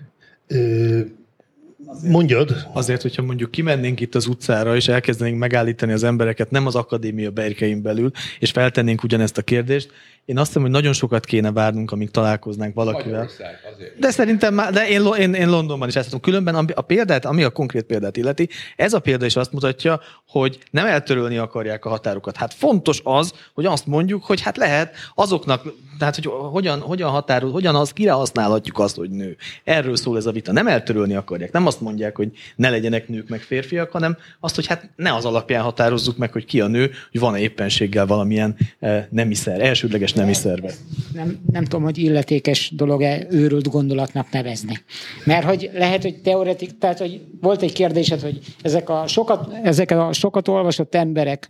[1.86, 2.68] Azért, Mondjad.
[2.74, 7.32] Azért, hogyha mondjuk kimennénk itt az utcára, és elkezdenénk megállítani az embereket nem az akadémia
[7.32, 9.92] berkein belül, és feltennénk ugyanezt a kérdést,
[10.32, 13.30] én azt hiszem, hogy nagyon sokat kéne várnunk, amíg találkoznánk valakivel.
[14.00, 16.22] De szerintem már, de én, én, én Londonban is ezt tudom.
[16.22, 20.60] Különben a példát, ami a konkrét példát illeti, ez a példa is azt mutatja, hogy
[20.72, 22.38] nem eltörölni akarják a határokat.
[22.38, 27.52] Hát fontos az, hogy azt mondjuk, hogy hát lehet azoknak, tehát hogy hogyan, hogyan határoz,
[27.52, 29.38] hogyan az, kire használhatjuk azt, hogy nő.
[29.64, 30.52] Erről szól ez a vita.
[30.52, 31.52] Nem eltörölni akarják.
[31.52, 35.26] Nem azt mondják, hogy ne legyenek nők meg férfiak, hanem azt, hogy hát ne az
[35.26, 40.34] alapján határozzuk meg, hogy ki a nő, hogy van-e éppenséggel valamilyen eh, nemiszer, elsődleges nemi
[40.34, 40.74] szerve.
[41.14, 44.78] Nem, nem tudom, hogy illetékes dolog-e őrült gondolatnak nevezni.
[45.26, 49.92] Mert hogy lehet, hogy teoretik, tehát hogy volt egy kérdésed, hogy ezek a sokat, ezek
[49.92, 51.50] a sokat olvasott emberek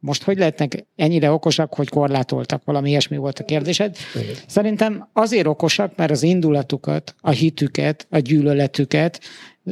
[0.00, 2.64] most hogy lehetnek ennyire okosak, hogy korlátoltak?
[2.64, 3.96] Valami ilyesmi volt a kérdésed.
[4.14, 4.34] Igen.
[4.46, 9.20] Szerintem azért okosak, mert az indulatukat, a hitüket, a gyűlöletüket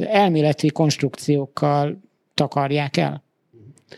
[0.03, 2.01] elméleti konstrukciókkal
[2.33, 3.24] takarják el.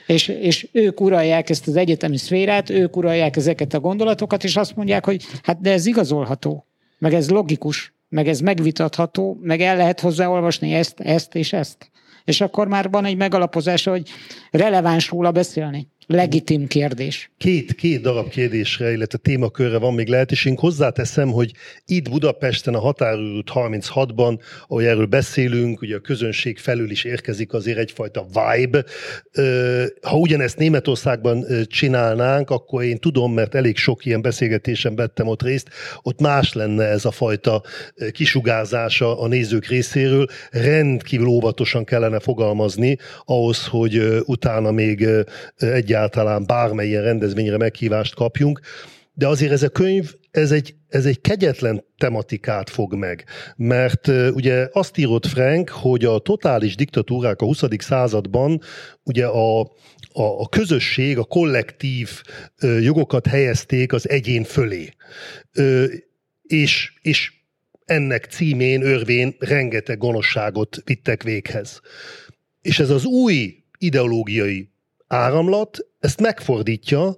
[0.08, 4.76] És, és ők uralják ezt az egyetemi szférát, ők uralják ezeket a gondolatokat, és azt
[4.76, 6.66] mondják, hogy hát de ez igazolható,
[6.98, 11.92] meg ez logikus, meg ez megvitatható, meg el lehet hozzáolvasni ezt, ezt és ezt.
[12.26, 14.10] És akkor már van egy megalapozása, hogy
[14.52, 17.32] releváns róla beszélni legitim kérdés.
[17.38, 20.60] Két, két darab kérdésre, illetve témakörre van még lehetőségünk.
[20.60, 21.52] Hozzáteszem, hogy
[21.86, 27.78] itt Budapesten a határőrút 36-ban, ahogy erről beszélünk, ugye a közönség felül is érkezik azért
[27.78, 28.84] egyfajta vibe.
[30.02, 35.70] Ha ugyanezt Németországban csinálnánk, akkor én tudom, mert elég sok ilyen beszélgetésen vettem ott részt,
[36.02, 37.64] ott más lenne ez a fajta
[38.12, 40.26] kisugárzása a nézők részéről.
[40.52, 45.08] Rendkívül óvatosan kellene fogalmazni ahhoz, hogy utána még
[45.58, 48.60] egy egyáltalán bármilyen rendezvényre meghívást kapjunk,
[49.14, 53.26] de azért ez a könyv, ez egy, ez egy kegyetlen tematikát fog meg,
[53.56, 57.64] mert ugye azt írott Frank, hogy a totális diktatúrák a 20.
[57.78, 58.62] században
[59.04, 62.10] ugye a, a, a közösség, a kollektív
[62.80, 64.90] jogokat helyezték az egyén fölé.
[65.60, 65.86] Uh,
[66.42, 67.32] és, és
[67.86, 71.82] ennek címén, örvén rengeteg gonoszságot vittek véghez.
[72.62, 74.70] És ez az új ideológiai
[75.08, 77.18] áramlat ezt megfordítja,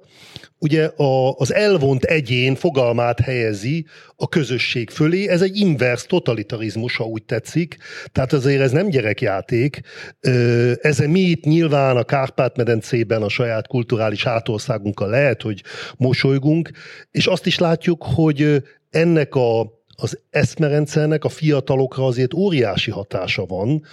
[0.57, 7.03] ugye a, az elvont egyén fogalmát helyezi a közösség fölé, ez egy inverse totalitarizmus, ha
[7.03, 7.77] úgy tetszik,
[8.11, 9.81] tehát azért ez nem gyerekjáték,
[10.81, 15.63] ez mi itt nyilván a Kárpát-medencében a saját kulturális hátországunkkal lehet, hogy
[15.97, 16.71] mosolygunk,
[17.11, 23.83] és azt is látjuk, hogy ennek a az eszmerendszernek a fiatalokra azért óriási hatása van,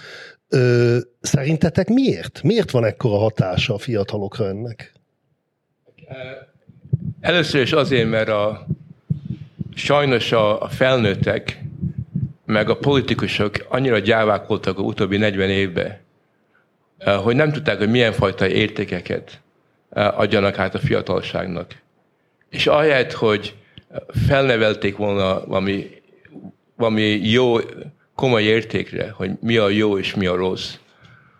[0.49, 2.43] Ö, szerintetek miért?
[2.43, 4.93] Miért van ekkora hatása a fiatalokra ennek?
[7.19, 8.67] Először is azért, mert a,
[9.75, 11.61] sajnos a, a felnőttek,
[12.45, 15.97] meg a politikusok annyira gyávák voltak a utóbbi 40 évben,
[17.23, 19.41] hogy nem tudták, hogy milyen fajta értékeket
[19.89, 21.81] adjanak át a fiatalságnak.
[22.49, 23.55] És ahelyett, hogy
[24.27, 25.89] felnevelték volna valami,
[26.75, 27.57] valami jó
[28.17, 30.73] komoly értékre, hogy mi a jó és mi a rossz,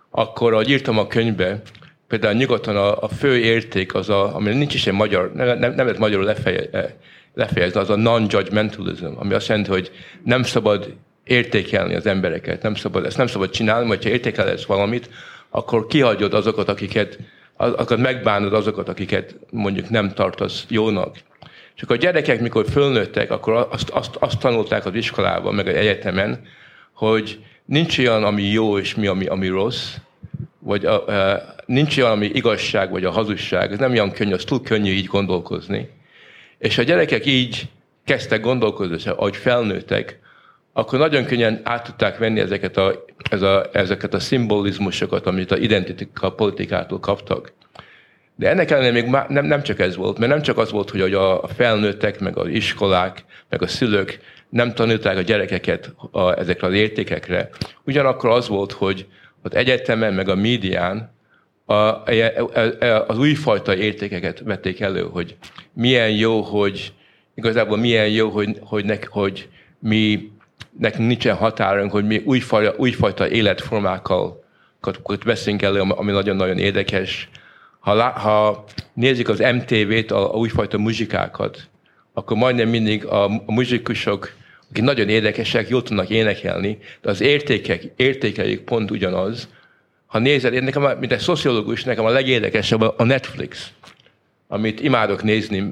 [0.09, 1.61] akkor, ahogy írtam a könyvbe,
[2.07, 5.75] például nyugaton a, a fő érték az, a, ami nincs is egy magyar, nem, nem,
[5.75, 6.86] lehet magyarul lefeje, eh,
[7.34, 9.91] lefejezni, az a non-judgmentalism, ami azt jelenti, hogy
[10.23, 15.09] nem szabad értékelni az embereket, nem szabad, ezt nem szabad csinálni, hogyha értékelsz valamit,
[15.49, 17.19] akkor kihagyod azokat, akiket,
[17.55, 21.15] azokat megbánod azokat, akiket mondjuk nem tartasz jónak.
[21.75, 25.75] És akkor a gyerekek, mikor fölnőttek, akkor azt, azt, azt tanulták az iskolában, meg az
[25.75, 26.39] egyetemen,
[26.98, 29.95] hogy nincs olyan, ami jó és mi, ami, ami rossz,
[30.60, 33.72] vagy a, a, nincs olyan, ami igazság, vagy a hazugság.
[33.72, 35.89] Ez nem olyan könnyű, az túl könnyű így gondolkozni.
[36.58, 37.70] És a gyerekek így
[38.06, 40.20] kezdtek gondolkozni, ahogy felnőttek,
[40.74, 45.58] akkor nagyon könnyen át tudták venni ezeket a, ez a, ezeket a szimbolizmusokat, amit a
[45.58, 47.54] identitika politikától kaptak.
[48.38, 51.14] De ennek ellenére még nem, nem csak ez volt, mert nem csak az volt, hogy
[51.14, 54.20] a felnőttek, meg az iskolák, meg a szülők
[54.50, 57.50] nem tanulták a gyerekeket a, ezekre az értékekre.
[57.84, 59.06] Ugyanakkor az volt, hogy
[59.42, 61.16] az egyetemen, meg a médián
[61.66, 62.04] a, a,
[62.80, 65.36] a, az újfajta értékeket vették elő, hogy
[65.74, 66.94] milyen jó, hogy
[67.36, 69.48] igazából milyen jó, hogy, hogy, nek, hogy
[69.80, 70.32] mi
[70.80, 74.44] nekünk nincsen határunk, hogy mi újfajta, újfajta életformákkal
[75.24, 77.30] veszünk elő, ami nagyon-nagyon érdekes.
[77.80, 78.63] Ha, ha
[78.93, 81.67] nézik az MTV-t, a, a újfajta muzsikákat,
[82.13, 84.34] akkor majdnem mindig a, a muzsikusok,
[84.69, 89.47] akik nagyon érdekesek, jól tudnak énekelni, de az értékek, értékeik pont ugyanaz.
[90.05, 93.71] Ha nézed, én nekem, mint egy szociológus, nekem a legérdekesebb a Netflix,
[94.47, 95.71] amit imádok nézni.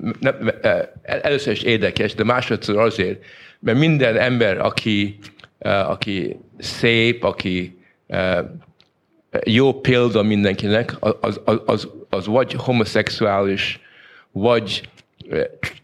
[0.62, 3.24] E, először is érdekes, de másodszor azért,
[3.60, 5.18] mert minden ember, aki,
[5.60, 7.78] e, aki szép, aki
[8.08, 8.52] e,
[9.44, 11.14] jó példa mindenkinek, az,
[11.46, 13.80] az, az, az vagy homoszexuális,
[14.32, 14.90] vagy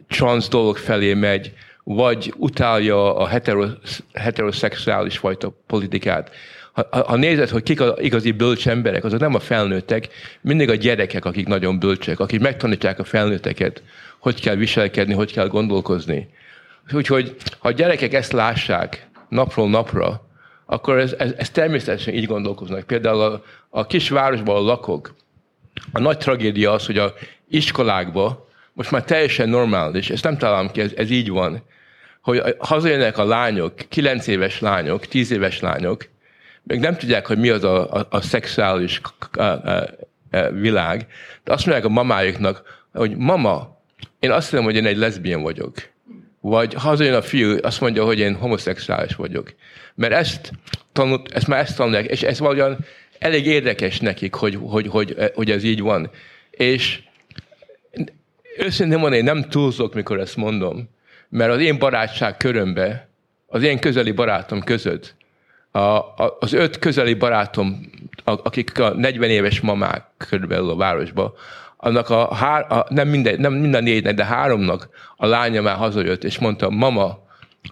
[0.08, 3.30] trans dolog felé megy, vagy utálja a
[4.14, 6.32] heteroszexuális fajta politikát.
[6.72, 10.08] Ha, ha nézed, hogy kik az igazi bölcs emberek, azok nem a felnőttek,
[10.42, 13.84] mindig a gyerekek, akik nagyon bölcsek, akik megtanítják a felnőtteket,
[14.20, 16.30] hogy kell viselkedni, hogy kell gondolkozni.
[16.94, 20.30] Úgyhogy, ha a gyerekek ezt lássák napról napra,
[20.72, 22.84] akkor ez, ez, ez természetesen így gondolkoznak.
[22.84, 25.16] Például a, a kis városban lakok.
[25.92, 27.14] A nagy tragédia az, hogy a
[27.50, 31.64] iskolákban most már teljesen normális, ezt nem találom ki, ez, ez így van,
[32.22, 36.08] hogy hazajönnek a lányok, kilenc éves lányok, tíz éves lányok,
[36.64, 39.02] még nem tudják, hogy mi az a, a, a szexuális
[39.32, 39.70] a, a,
[40.32, 41.08] a világ,
[41.44, 43.82] de azt mondják a mamáiknak, hogy mama,
[44.20, 45.74] én azt hiszem, hogy én egy leszbián vagyok.
[46.42, 49.54] Vagy hazajön a fiú, azt mondja, hogy én homoszexuális vagyok.
[49.96, 50.52] Mert ezt,
[50.92, 52.86] tanult, ezt már ezt tanulják, és ez valahogyan
[53.20, 56.10] elég érdekes nekik, hogy, hogy, hogy, hogy ez így van.
[56.52, 57.00] És
[58.58, 60.90] őszintén mondani, én nem túlzok, mikor ezt mondom,
[61.30, 63.10] mert az én barátság körömbe,
[63.48, 65.16] az én közeli barátom között,
[65.72, 67.90] a, a, az öt közeli barátom,
[68.24, 71.34] akik a 40 éves mamák körülbelül a városba,
[71.84, 76.24] annak a, hár, a nem, minden, nem minden négynek, de háromnak a lánya már hazajött,
[76.24, 77.20] és mondta, mama,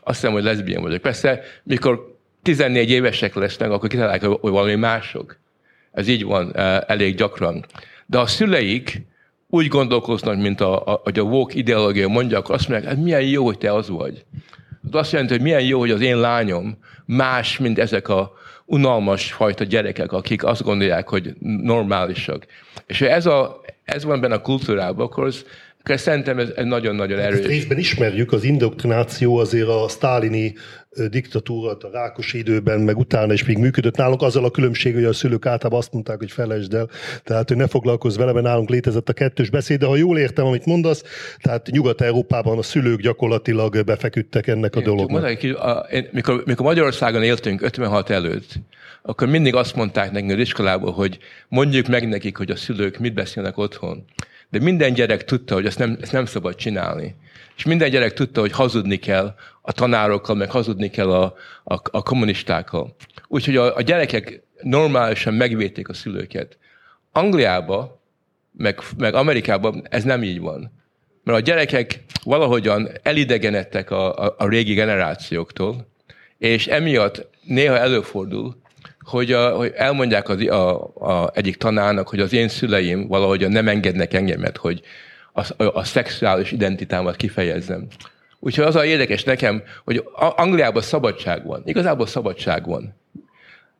[0.03, 1.01] azt hiszem, hogy leszbián vagyok.
[1.01, 5.39] Persze, mikor 14 évesek lesznek, akkor kitalálják, hogy valami mások.
[5.91, 7.65] Ez így van e, elég gyakran.
[8.05, 9.01] De a szüleik
[9.49, 13.45] úgy gondolkoznak, mint a, a, a woke ideológia mondja, akkor azt mondják, hát milyen jó,
[13.45, 14.25] hogy te az vagy.
[14.87, 18.31] Az azt jelenti, hogy milyen jó, hogy az én lányom más, mint ezek a
[18.69, 22.45] unalmas fajta gyerekek, akik azt gondolják, hogy normálisak.
[22.87, 25.45] És ez, a, ez van benne a kultúrában, akkor az,
[25.83, 27.39] Szerintem ez, ez nagyon-nagyon erős.
[27.39, 30.53] Ezt részben ismerjük, az indoktrináció azért a sztálini
[31.09, 35.13] diktatúra a Rákos időben, meg utána is még működött nálunk, azzal a különbség, hogy a
[35.13, 36.89] szülők általában azt mondták, hogy felejtsd el,
[37.23, 40.45] tehát hogy ne foglalkozz vele, mert nálunk létezett a kettős beszéd, de ha jól értem,
[40.45, 41.03] amit mondasz,
[41.41, 45.41] tehát Nyugat-Európában a szülők gyakorlatilag befeküdtek ennek a dolognak.
[46.11, 48.59] Mikor, mikor Magyarországon éltünk 56 előtt,
[49.01, 51.17] akkor mindig azt mondták nekünk az iskolában, hogy
[51.47, 54.05] mondjuk meg nekik, hogy a szülők mit beszélnek otthon.
[54.49, 57.15] De minden gyerek tudta, hogy ezt nem, ezt nem szabad csinálni.
[57.59, 61.23] És minden gyerek tudta, hogy hazudni kell a tanárokkal, meg hazudni kell a,
[61.63, 62.95] a, a kommunistákkal.
[63.27, 66.57] Úgyhogy a, a gyerekek normálisan megvédték a szülőket.
[67.11, 68.01] Angliába,
[68.51, 70.71] meg, meg Amerikában ez nem így van.
[71.23, 75.87] Mert a gyerekek valahogyan elidegenedtek a, a, a régi generációktól,
[76.37, 78.61] és emiatt néha előfordul,
[78.99, 83.67] hogy, a, hogy elmondják az, a, a, egyik tanárnak, hogy az én szüleim valahogy nem
[83.67, 84.81] engednek engemet, hogy
[85.33, 87.87] a, a, a szexuális identitámat kifejezzem.
[88.39, 90.03] Úgyhogy az a érdekes nekem, hogy
[90.35, 91.61] Angliában szabadság van.
[91.65, 92.95] Igazából szabadság van.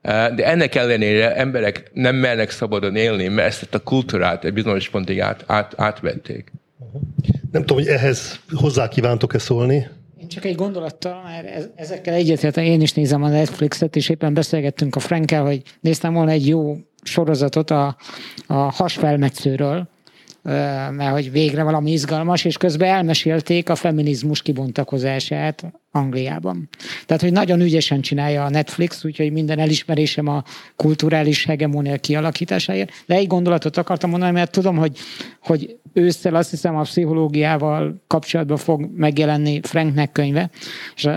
[0.02, 5.22] De ennek ellenére emberek nem mernek szabadon élni, mert ezt a kultúrát egy bizonyos pontig
[5.22, 6.52] át, át, átvették.
[7.52, 9.88] Nem tudom, hogy ehhez hozzá kívántok-e szólni?
[10.30, 15.00] csak egy gondolattal, mert ezekkel egyetértek, én is nézem a Netflixet, és éppen beszélgettünk a
[15.00, 17.98] Frankel, hogy néztem volna egy jó sorozatot a,
[18.48, 19.88] a hasfelmetszőről,
[20.92, 26.70] mert hogy végre valami izgalmas, és közben elmesélték a feminizmus kibontakozását Angliában.
[27.06, 30.44] Tehát, hogy nagyon ügyesen csinálja a Netflix, úgyhogy minden elismerésem a
[30.76, 32.92] kulturális hegemónia kialakításáért.
[33.06, 34.98] De egy gondolatot akartam mondani, mert tudom, hogy,
[35.42, 40.50] hogy ősszel azt hiszem a pszichológiával kapcsolatban fog megjelenni Franknek könyve,
[40.96, 41.08] és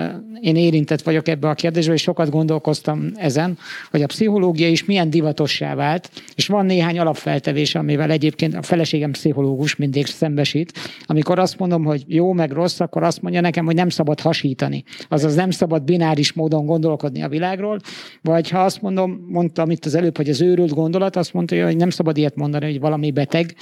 [0.40, 3.58] én érintett vagyok ebbe a kérdésbe, és sokat gondolkoztam ezen,
[3.90, 9.10] hogy a pszichológia is milyen divatossá vált, és van néhány alapfeltevés, amivel egyébként a feleségem
[9.10, 10.72] pszichológus mindig szembesít.
[11.06, 14.20] Amikor azt mondom, hogy jó meg rossz, akkor azt mondja nekem, hogy nem szabad
[14.62, 14.84] hasítani.
[15.08, 17.78] Azaz nem szabad bináris módon gondolkodni a világról,
[18.22, 21.76] vagy ha azt mondom, mondtam itt az előbb, hogy az őrült gondolat, azt mondta, hogy
[21.76, 23.54] nem szabad ilyet mondani, hogy valami beteg.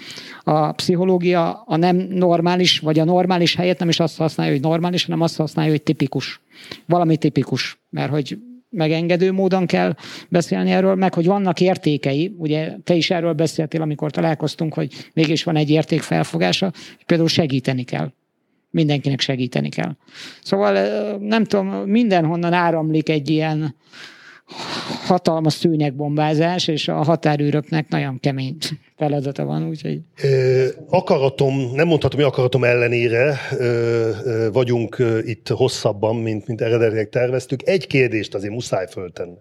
[0.43, 5.05] A pszichológia a nem normális, vagy a normális helyett nem is azt használja, hogy normális,
[5.05, 6.41] hanem azt használja, hogy tipikus.
[6.87, 7.79] Valami tipikus.
[7.91, 8.39] Mert hogy
[8.69, 9.95] megengedő módon kell
[10.29, 15.45] beszélni erről, meg hogy vannak értékei, ugye te is erről beszéltél, amikor találkoztunk, hogy mégis
[15.45, 16.73] van egy értékfelfogása,
[17.07, 18.13] például segíteni kell.
[18.71, 19.97] Mindenkinek segíteni kell.
[20.43, 20.73] Szóval
[21.19, 23.75] nem tudom, mindenhonnan áramlik egy ilyen
[25.07, 28.57] hatalmas szőnyegbombázás, és a határőröknek nagyon kemény
[28.97, 30.01] feladata van, úgyhogy...
[30.89, 33.39] Akaratom, nem mondhatom, hogy akaratom ellenére
[34.53, 37.69] vagyunk itt hosszabban, mint, mint eredetileg terveztük.
[37.69, 39.39] Egy kérdést azért muszáj föltenni.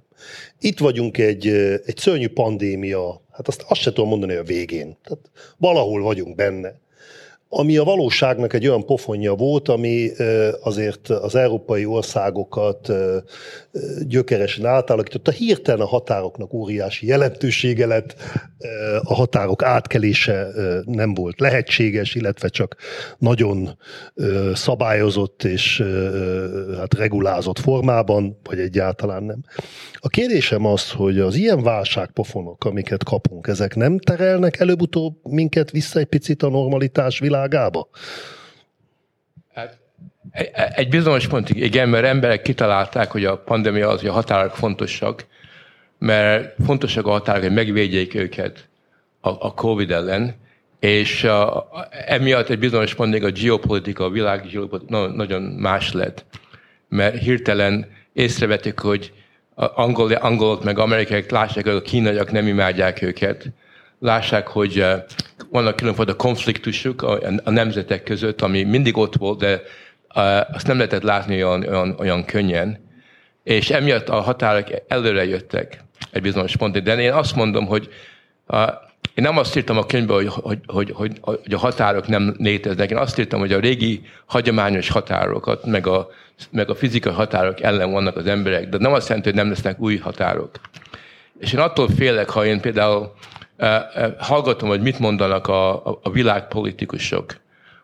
[0.59, 1.47] Itt vagyunk egy,
[1.85, 4.97] egy szörnyű pandémia, hát azt, azt se tudom mondani a végén.
[5.03, 6.79] Tehát valahol vagyunk benne
[7.51, 10.09] ami a valóságnak egy olyan pofonja volt, ami
[10.61, 12.91] azért az európai országokat
[14.07, 15.31] gyökeresen átalakította.
[15.31, 18.15] Hirtelen a határoknak óriási jelentősége lett,
[19.03, 20.47] a határok átkelése
[20.85, 22.75] nem volt lehetséges, illetve csak
[23.17, 23.77] nagyon
[24.53, 25.83] szabályozott és
[26.77, 29.43] hát regulázott formában, vagy egyáltalán nem.
[29.93, 35.99] A kérdésem az, hogy az ilyen válságpofonok, amiket kapunk, ezek nem terelnek előbb-utóbb minket vissza
[35.99, 37.87] egy picit a normalitás világába?
[39.53, 39.77] Hát,
[40.75, 45.25] egy bizonyos pontig igen, mert emberek kitalálták, hogy a pandémia az, hogy a határok fontosak,
[45.97, 48.67] mert fontosak a határok, hogy megvédjék őket
[49.21, 50.35] a, a Covid ellen,
[50.79, 51.69] és a,
[52.05, 56.25] emiatt egy bizonyos pontig a geopolitika, a világ geopolitika nagyon más lett,
[56.89, 59.13] mert hirtelen észrevetik, hogy
[59.55, 63.45] angol, angolok meg amerikaiak lássák, hogy a kínaiak nem imádják őket,
[63.99, 64.85] lássák, hogy
[65.49, 69.61] vannak különfajta konfliktusuk a, nemzetek között, ami mindig ott volt, de
[70.53, 72.87] azt nem lehetett látni olyan, olyan, olyan könnyen,
[73.43, 76.83] és emiatt a határok előre jöttek egy bizonyos pontig.
[76.83, 77.89] De én azt mondom, hogy
[78.47, 78.59] a,
[79.13, 82.91] én nem azt írtam a könyvben, hogy, hogy, hogy, hogy, hogy a határok nem léteznek.
[82.91, 86.07] Én azt írtam, hogy a régi hagyományos határokat, meg a,
[86.51, 89.79] meg a fizikai határok ellen vannak az emberek, de nem azt jelenti, hogy nem lesznek
[89.79, 90.49] új határok.
[91.39, 93.13] És én attól félek, ha én például
[94.17, 97.35] hallgatom, hogy mit mondanak a, a, a világpolitikusok,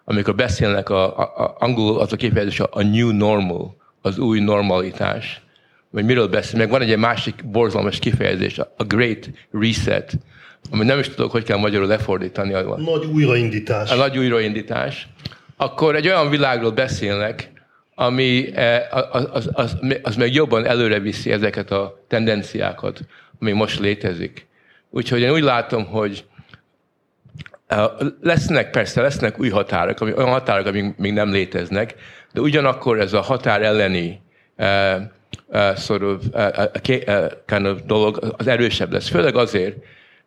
[0.03, 5.41] amikor beszélnek a, a, a angol az a kifejezés a new normal, az új normalitás,
[5.89, 10.17] vagy miről beszél, meg van egy másik borzalmas kifejezés, a Great Reset,
[10.71, 12.53] ami nem is tudok, hogy kell magyarul lefordítani.
[12.53, 13.91] A nagy újraindítás.
[13.91, 15.07] A nagy újraindítás.
[15.57, 17.51] Akkor egy olyan világról beszélnek,
[17.95, 22.99] ami e, az, az, az, az meg jobban előre viszi ezeket a tendenciákat,
[23.39, 24.47] ami most létezik.
[24.95, 26.25] Úgyhogy én úgy látom, hogy
[27.67, 27.91] e,
[28.21, 31.95] lesznek persze, lesznek új határok, ami, olyan határok, amik még nem léteznek,
[32.33, 34.21] de ugyanakkor ez a határ elleni
[34.57, 35.01] uh,
[35.47, 39.09] uh, sort of, uh, kind of dolog az erősebb lesz.
[39.09, 39.75] Főleg azért,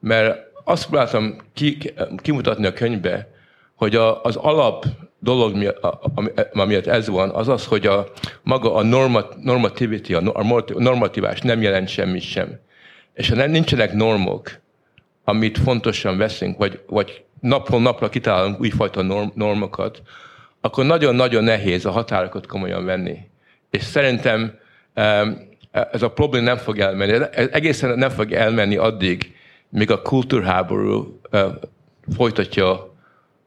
[0.01, 1.79] mert azt próbáltam ki,
[2.16, 3.29] kimutatni a könyvbe,
[3.75, 4.85] hogy a, az alap
[5.19, 5.75] dolog,
[6.53, 8.07] miatt ez van, az az, hogy a,
[8.43, 12.66] maga a normat, normativity, a normativás nem jelent semmit sem.
[13.19, 14.61] És ha nem, nincsenek normok,
[15.25, 20.03] amit fontosan veszünk, vagy, vagy napról napra kitalálunk újfajta norm, normokat,
[20.61, 23.19] akkor nagyon-nagyon nehéz a határokat komolyan venni.
[23.71, 24.59] És szerintem
[25.73, 27.12] ez a probléma nem fog elmenni.
[27.12, 29.35] Ez egészen nem fog elmenni addig,
[29.69, 31.21] míg a kultúrháború
[32.16, 32.95] folytatja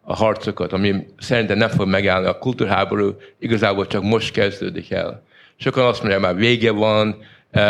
[0.02, 2.28] a harcokat, ami szerintem nem fog megállni.
[2.28, 5.24] A kultúrháború igazából csak most kezdődik el.
[5.56, 7.16] Sokan azt mondják, már vége van,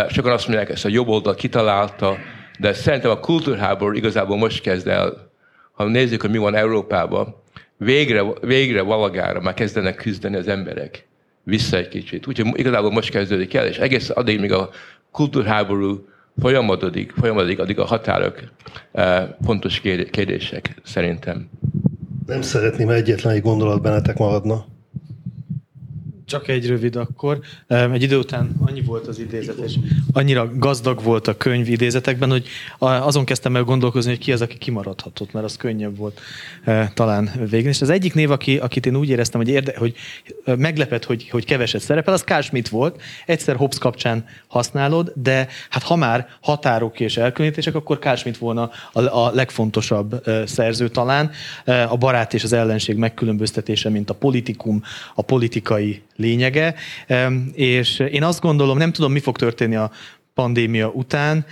[0.10, 2.18] sokan azt mondják, ezt a jobb oldal kitalálta,
[2.60, 5.32] de szerintem a kultúrháború igazából most kezd el.
[5.72, 7.36] Ha nézzük, hogy mi van Európában,
[7.78, 11.08] végre, végre valagára már kezdenek küzdeni az emberek.
[11.44, 12.28] Vissza egy kicsit.
[12.28, 14.70] Úgyhogy igazából most kezdődik el, és egész addig, míg a
[15.12, 16.06] kultúrháború
[16.42, 18.40] folyamatodik, folyamatodik addig a határok
[18.92, 21.50] eh, fontos kérdések szerintem.
[22.26, 24.66] Nem szeretném, egyetlen egy gondolat bennetek maradna.
[26.32, 27.40] Csak egy rövid akkor.
[27.68, 29.74] Egy idő után annyi volt az idézet, és
[30.14, 34.58] annyira gazdag volt a könyv idézetekben, hogy azon kezdtem el gondolkozni, hogy ki az, aki
[34.58, 36.20] kimaradhatott, mert az könnyebb volt
[36.64, 37.70] e, talán végén.
[37.70, 39.96] És az egyik név, aki, akit én úgy éreztem, hogy, érde, hogy
[40.46, 43.02] meglepett, hogy, hogy keveset szerepel, az Schmitt volt.
[43.26, 49.02] Egyszer Hobbes kapcsán használod, de hát ha már határok és elkülönítések, akkor Schmitt volna a,
[49.02, 51.32] a legfontosabb szerző talán.
[51.66, 54.84] A barát és az ellenség megkülönböztetése, mint a politikum,
[55.16, 56.76] a politikai lényege,
[57.54, 59.92] és én azt gondolom, nem tudom, mi fog történni a
[60.34, 61.46] pandémia után.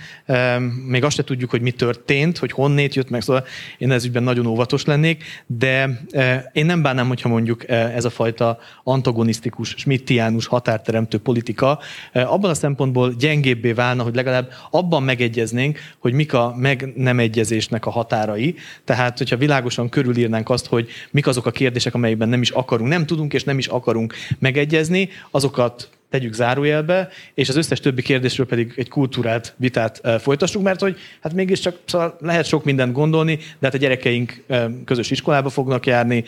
[0.86, 3.44] Még azt se tudjuk, hogy mi történt, hogy honnét jött meg, szóval
[3.78, 8.04] én ez ügyben nagyon óvatos lennék, de e, én nem bánnám, hogyha mondjuk e, ez
[8.04, 11.78] a fajta antagonisztikus, schmittiánus határteremtő politika
[12.12, 17.18] e, abban a szempontból gyengébbé válna, hogy legalább abban megegyeznénk, hogy mik a meg nem
[17.18, 18.54] egyezésnek a határai.
[18.84, 23.06] Tehát, hogyha világosan körülírnánk azt, hogy mik azok a kérdések, amelyekben nem is akarunk, nem
[23.06, 28.72] tudunk és nem is akarunk megegyezni, azokat tegyük zárójelbe, és az összes többi kérdésről pedig
[28.76, 33.66] egy kultúrát, vitát eh, folytassuk, mert hogy hát mégiscsak szóval lehet sok mindent gondolni, de
[33.66, 36.24] hát a gyerekeink eh, közös iskolába fognak járni,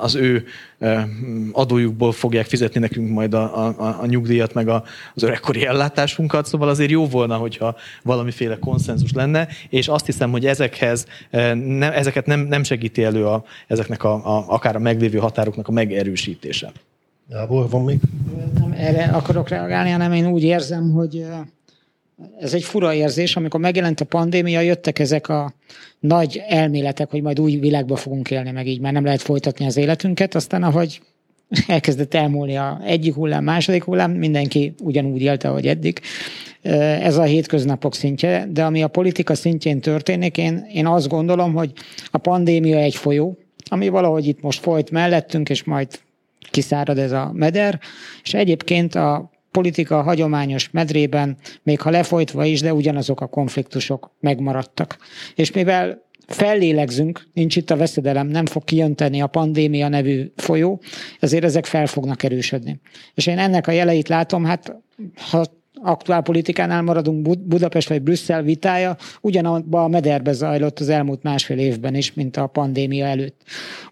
[0.00, 0.44] az ő
[0.78, 1.04] eh,
[1.52, 6.68] adójukból fogják fizetni nekünk majd a, a, a nyugdíjat, meg a, az öregkori ellátásunkat, szóval
[6.68, 11.06] azért jó volna, hogyha valamiféle konszenzus lenne, és azt hiszem, hogy ezekhez,
[11.54, 15.72] ne, ezeket nem, nem segíti elő a, ezeknek a, a, akár a meglévő határoknak a
[15.72, 16.72] megerősítése.
[17.28, 17.98] Gábor, van még?
[18.58, 21.26] Nem erre akarok reagálni, hanem én úgy érzem, hogy
[22.40, 25.54] ez egy fura érzés, amikor megjelent a pandémia, jöttek ezek a
[26.00, 29.76] nagy elméletek, hogy majd új világba fogunk élni, meg így már nem lehet folytatni az
[29.76, 31.00] életünket, aztán ahogy
[31.66, 36.00] elkezdett elmúlni a egyik hullám, második hullám, mindenki ugyanúgy élte, ahogy eddig.
[36.62, 41.72] Ez a hétköznapok szintje, de ami a politika szintjén történik, én, én azt gondolom, hogy
[42.10, 43.38] a pandémia egy folyó,
[43.68, 45.88] ami valahogy itt most folyt mellettünk, és majd
[46.50, 47.80] kiszárad ez a meder,
[48.22, 54.96] és egyébként a politika hagyományos medrében, még ha lefolytva is, de ugyanazok a konfliktusok megmaradtak.
[55.34, 60.80] És mivel fellélegzünk, nincs itt a veszedelem, nem fog kijönteni a pandémia nevű folyó,
[61.20, 62.80] ezért ezek fel fognak erősödni.
[63.14, 64.76] És én ennek a jeleit látom, hát
[65.30, 65.44] ha
[65.82, 71.94] aktuál politikánál maradunk Budapest vagy Brüsszel vitája, ugyanabban a mederbe zajlott az elmúlt másfél évben
[71.94, 73.42] is, mint a pandémia előtt.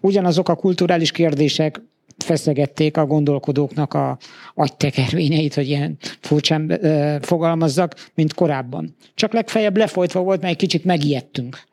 [0.01, 1.81] Ugyanazok a kulturális kérdések
[2.17, 4.17] feszegették a gondolkodóknak a
[4.53, 6.79] agytekervényeit, hogy ilyen furcsán
[7.21, 8.95] fogalmazzak, mint korábban.
[9.13, 11.63] Csak legfeljebb lefolytva volt, mert egy kicsit megijedtünk.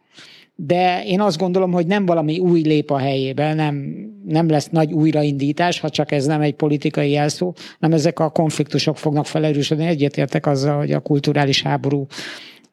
[0.67, 3.95] de én azt gondolom, hogy nem valami új lép a helyébe, nem,
[4.27, 8.99] nem lesz nagy újraindítás, ha csak ez nem egy politikai jelszó, nem ezek a konfliktusok
[8.99, 9.87] fognak felerősödni.
[9.87, 12.07] Egyetértek azzal, hogy a kulturális háború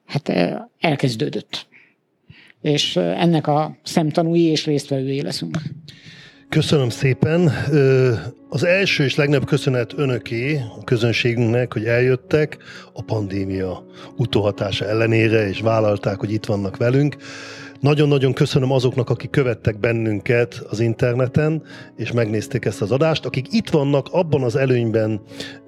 [0.06, 0.34] hát
[0.80, 1.68] elkezdődött.
[2.61, 5.57] És ennek a szemtanúi és résztvevői leszünk.
[6.49, 7.52] Köszönöm szépen.
[8.49, 12.57] Az első és legnagyobb köszönet önöké, a közönségünknek, hogy eljöttek
[12.94, 17.15] a pandémia utóhatása ellenére, és vállalták, hogy itt vannak velünk.
[17.79, 21.63] Nagyon-nagyon köszönöm azoknak, akik követtek bennünket az interneten,
[21.95, 23.25] és megnézték ezt az adást.
[23.25, 25.21] Akik itt vannak, abban az előnyben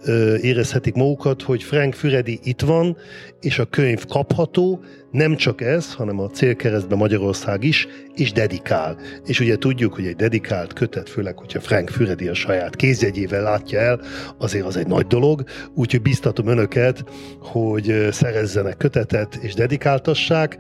[0.03, 2.97] ö, érezhetik magukat, hogy Frank Füredi itt van,
[3.41, 8.97] és a könyv kapható, nem csak ez, hanem a célkeresztbe Magyarország is, és dedikál.
[9.25, 13.79] És ugye tudjuk, hogy egy dedikált kötet, főleg, hogyha Frank Füredi a saját kézjegyével látja
[13.79, 14.01] el,
[14.37, 15.43] azért az egy nagy dolog,
[15.75, 17.03] úgyhogy biztatom önöket,
[17.39, 20.57] hogy szerezzenek kötetet és dedikáltassák.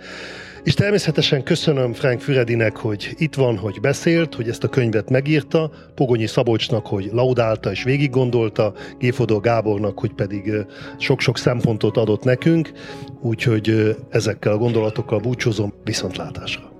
[0.63, 5.71] És természetesen köszönöm Frank Füredinek, hogy itt van, hogy beszélt, hogy ezt a könyvet megírta,
[5.95, 10.51] Pogonyi Szabolcsnak, hogy laudálta és végig gondolta, Géfodor Gábornak, hogy pedig
[10.97, 12.71] sok-sok szempontot adott nekünk,
[13.21, 16.78] úgyhogy ezekkel a gondolatokkal búcsúzom viszontlátásra.